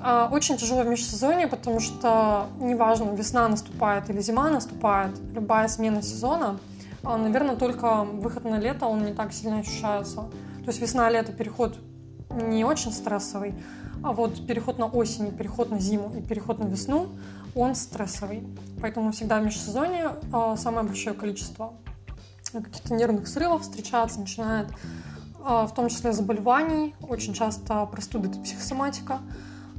А, 0.01 0.29
очень 0.31 0.57
тяжело 0.57 0.83
в 0.83 0.87
межсезонье, 0.87 1.47
потому 1.47 1.81
что 1.81 2.47
неважно, 2.61 3.13
весна 3.15 3.49
наступает 3.49 4.11
или 4.11 4.21
зима 4.21 4.51
наступает, 4.51 5.19
любая 5.33 5.67
смена 5.69 6.03
сезона, 6.03 6.59
а, 7.03 7.17
наверное, 7.17 7.57
только 7.57 8.05
выход 8.05 8.45
на 8.45 8.59
лето, 8.59 8.87
он 8.87 9.05
не 9.05 9.13
так 9.13 9.33
сильно 9.33 9.61
ощущается. 9.61 10.17
То 10.65 10.69
есть 10.69 10.81
весна-лето 10.81 11.33
переход 11.33 11.79
не 12.31 12.65
очень 12.65 12.93
стрессовый, 12.93 13.55
а 14.03 14.13
вот 14.13 14.47
переход 14.47 14.79
на 14.79 14.87
осень, 14.87 15.31
переход 15.31 15.71
на 15.71 15.79
зиму 15.79 16.13
и 16.17 16.21
переход 16.21 16.59
на 16.59 16.65
весну, 16.65 17.09
он 17.55 17.75
стрессовый. 17.75 18.47
Поэтому 18.81 19.13
всегда 19.13 19.41
в 19.41 19.45
межсезонье 19.45 20.17
а, 20.33 20.57
самое 20.57 20.87
большое 20.87 21.15
количество 21.15 21.73
каких-то 22.63 22.95
нервных 22.95 23.29
срывов 23.29 23.63
встречаться 23.63 24.21
начинает, 24.21 24.69
а, 25.45 25.67
в 25.67 25.75
том 25.75 25.89
числе 25.89 26.13
заболеваний, 26.13 26.95
очень 27.01 27.35
часто 27.35 27.87
простуды 27.87 28.29
это 28.29 28.41
психосоматика. 28.41 29.21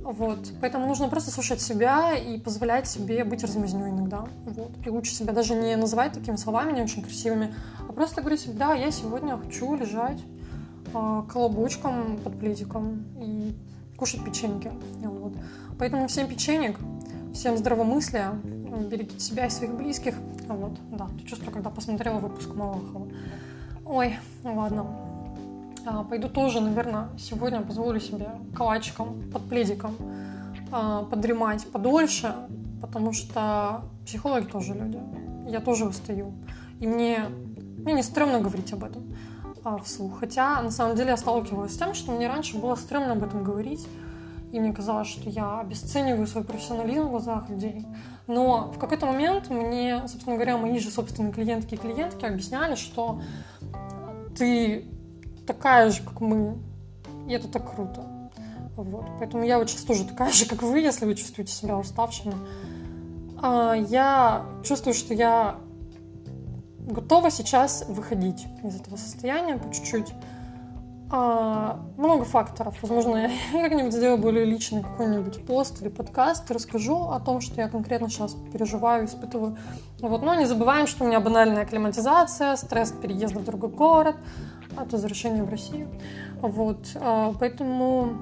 Вот. 0.06 0.54
Поэтому 0.62 0.86
нужно 0.86 1.08
просто 1.10 1.32
слушать 1.32 1.62
себя 1.62 2.14
и 2.14 2.40
позволять 2.40 2.88
себе 2.88 3.24
быть 3.24 3.44
размазнёй 3.44 3.90
иногда. 3.90 4.26
Вот. 4.46 4.72
И 4.86 4.90
лучше 4.90 5.16
себя 5.16 5.34
даже 5.34 5.56
не 5.56 5.76
называть 5.76 6.14
такими 6.14 6.36
словами, 6.36 6.74
не 6.74 6.84
очень 6.84 7.02
красивыми, 7.02 7.56
а 7.90 7.92
просто 7.92 8.22
говорить 8.22 8.42
себе, 8.42 8.54
да, 8.54 8.76
я 8.76 8.92
сегодня 8.92 9.36
хочу 9.36 9.74
лежать 9.76 10.20
э, 10.94 11.24
колобочком 11.28 12.20
под 12.24 12.40
пледиком 12.40 13.04
и 13.20 13.56
кушать 13.98 14.24
печеньки. 14.24 14.72
Вот. 15.02 15.34
Поэтому 15.80 16.08
всем 16.08 16.28
печенек, 16.28 16.78
всем 17.34 17.58
здравомыслия, 17.58 18.40
берегите 18.84 19.20
себя 19.20 19.48
и 19.48 19.50
своих 19.50 19.74
близких. 19.76 20.16
Вот, 20.48 20.74
да, 20.92 21.08
чувство, 21.26 21.52
когда 21.52 21.70
посмотрела 21.70 22.20
выпуск 22.20 22.54
Малахова. 22.54 23.08
Ой, 23.86 24.16
ладно. 24.44 24.86
А, 25.86 26.04
пойду 26.04 26.30
тоже, 26.30 26.62
наверное, 26.62 27.10
сегодня 27.18 27.62
позволю 27.62 28.00
себе 28.00 28.30
калачиком 28.56 29.22
под 29.32 29.48
пледиком 29.48 29.96
а, 30.72 31.04
подремать 31.04 31.68
подольше, 31.68 32.34
потому 32.82 33.14
что 33.14 33.84
психологи 34.06 34.46
тоже 34.46 34.74
люди. 34.74 35.00
Я 35.48 35.60
тоже 35.60 35.86
устаю. 35.86 36.34
И 36.80 36.88
мне, 36.88 37.26
мне 37.78 37.94
не 37.94 38.04
стрёмно 38.04 38.40
говорить 38.40 38.74
об 38.74 38.84
этом 38.84 39.16
а, 39.64 39.78
вслух. 39.78 40.20
Хотя, 40.20 40.62
на 40.62 40.72
самом 40.72 40.96
деле, 40.96 41.12
я 41.12 41.18
сталкивалась 41.18 41.74
с 41.74 41.78
тем, 41.78 41.94
что 41.94 42.12
мне 42.12 42.28
раньше 42.28 42.58
было 42.58 42.76
стрёмно 42.76 43.14
об 43.14 43.24
этом 43.24 43.44
говорить. 43.44 43.88
И 44.56 44.60
мне 44.60 44.72
казалось, 44.72 45.10
что 45.10 45.30
я 45.30 45.60
обесцениваю 45.60 46.26
свой 46.28 46.46
профессионализм 46.46 47.08
в 47.08 47.10
глазах 47.10 47.50
людей. 47.50 47.86
Но 48.26 48.72
в 48.72 48.80
какой-то 48.80 49.06
момент 49.06 49.50
мне, 49.50 50.00
собственно 50.08 50.36
говоря, 50.36 50.58
мои 50.58 50.80
же 50.80 50.90
собственные 50.90 51.34
клиентки 51.34 51.74
и 51.74 51.78
клиентки 51.78 52.24
объясняли, 52.24 52.76
что 52.76 53.22
ты 54.38 54.86
такая 55.46 55.92
же, 55.92 56.04
как 56.04 56.22
мы, 56.22 56.58
и 57.28 57.34
это 57.34 57.50
так 57.50 57.70
круто. 57.76 58.32
Вот. 58.78 59.06
Поэтому 59.20 59.44
я 59.44 59.60
вот 59.60 59.70
сейчас 59.70 59.82
тоже 59.82 60.06
такая 60.06 60.32
же, 60.32 60.46
как 60.46 60.64
вы, 60.64 60.80
если 60.80 61.06
вы 61.06 61.16
чувствуете 61.16 61.52
себя 61.52 61.78
уставшими. 61.78 62.36
А, 63.42 63.74
я 63.74 64.46
чувствую, 64.64 64.94
что 64.94 65.14
я 65.14 65.58
готова 66.80 67.30
сейчас 67.30 67.84
выходить 67.90 68.46
из 68.64 68.80
этого 68.80 68.96
состояния 68.96 69.58
по 69.58 69.74
чуть-чуть. 69.74 70.14
А, 71.12 71.80
много 71.98 72.24
факторов. 72.26 72.76
Возможно, 72.82 73.18
я 73.18 73.30
как-нибудь 73.52 73.94
сделаю 73.94 74.18
более 74.18 74.46
личный 74.46 74.82
какой-нибудь 74.82 75.46
пост 75.46 75.82
или 75.82 75.90
подкаст 75.90 76.50
и 76.50 76.54
расскажу 76.54 77.10
о 77.10 77.20
том, 77.20 77.42
что 77.42 77.62
я 77.62 77.70
конкретно 77.70 78.10
сейчас 78.10 78.36
переживаю, 78.52 79.06
испытываю. 79.06 79.58
Вот. 80.00 80.24
Но 80.24 80.34
не 80.36 80.46
забываем, 80.46 80.88
что 80.88 81.04
у 81.04 81.08
меня 81.08 81.20
банальная 81.20 81.64
акклиматизация, 81.64 82.56
стресс 82.56 82.92
переезда 82.92 83.40
в 83.40 83.46
другой 83.46 83.70
город, 83.70 84.16
от 84.76 84.92
возвращения 84.92 85.44
в 85.44 85.50
Россию. 85.50 85.90
Вот. 86.42 86.88
А, 86.96 87.34
поэтому 87.40 88.18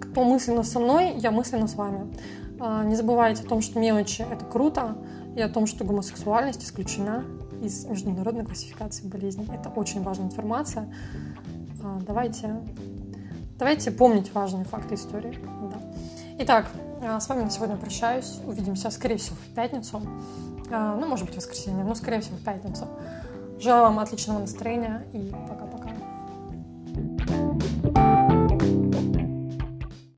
кто 0.00 0.24
мысленно 0.24 0.62
со 0.62 0.78
мной, 0.78 1.14
я 1.16 1.30
мысленно 1.30 1.66
с 1.66 1.74
вами. 1.74 2.14
А, 2.60 2.84
не 2.84 2.94
забывайте 2.94 3.42
о 3.42 3.48
том, 3.48 3.60
что 3.60 3.80
мелочи— 3.80 4.24
это 4.30 4.44
круто, 4.44 4.96
и 5.36 5.40
о 5.40 5.48
том, 5.48 5.66
что 5.66 5.84
гомосексуальность 5.84 6.64
исключена 6.64 7.24
из 7.62 7.84
международной 7.84 8.44
классификации 8.44 9.06
болезней. 9.06 9.48
Это 9.52 9.68
очень 9.68 10.02
важная 10.02 10.26
информация. 10.26 10.92
А, 11.82 11.98
давайте, 12.06 12.56
давайте 13.58 13.90
помнить 13.90 14.34
важные 14.34 14.64
факты 14.64 14.94
истории. 14.96 15.38
Да. 15.70 15.80
Итак, 16.40 16.66
с 17.20 17.28
вами 17.28 17.42
на 17.42 17.50
сегодня 17.50 17.76
прощаюсь. 17.76 18.40
Увидимся, 18.46 18.90
скорее 18.90 19.16
всего, 19.16 19.36
в 19.36 19.54
пятницу. 19.54 20.00
Ну, 20.70 21.06
может 21.06 21.26
быть, 21.26 21.34
в 21.34 21.38
воскресенье, 21.38 21.84
но, 21.84 21.94
скорее 21.94 22.20
всего, 22.20 22.36
в 22.36 22.44
пятницу. 22.44 22.86
Желаю 23.60 23.84
вам 23.84 23.98
отличного 23.98 24.40
настроения 24.40 25.04
и 25.12 25.32
пока. 25.48 25.68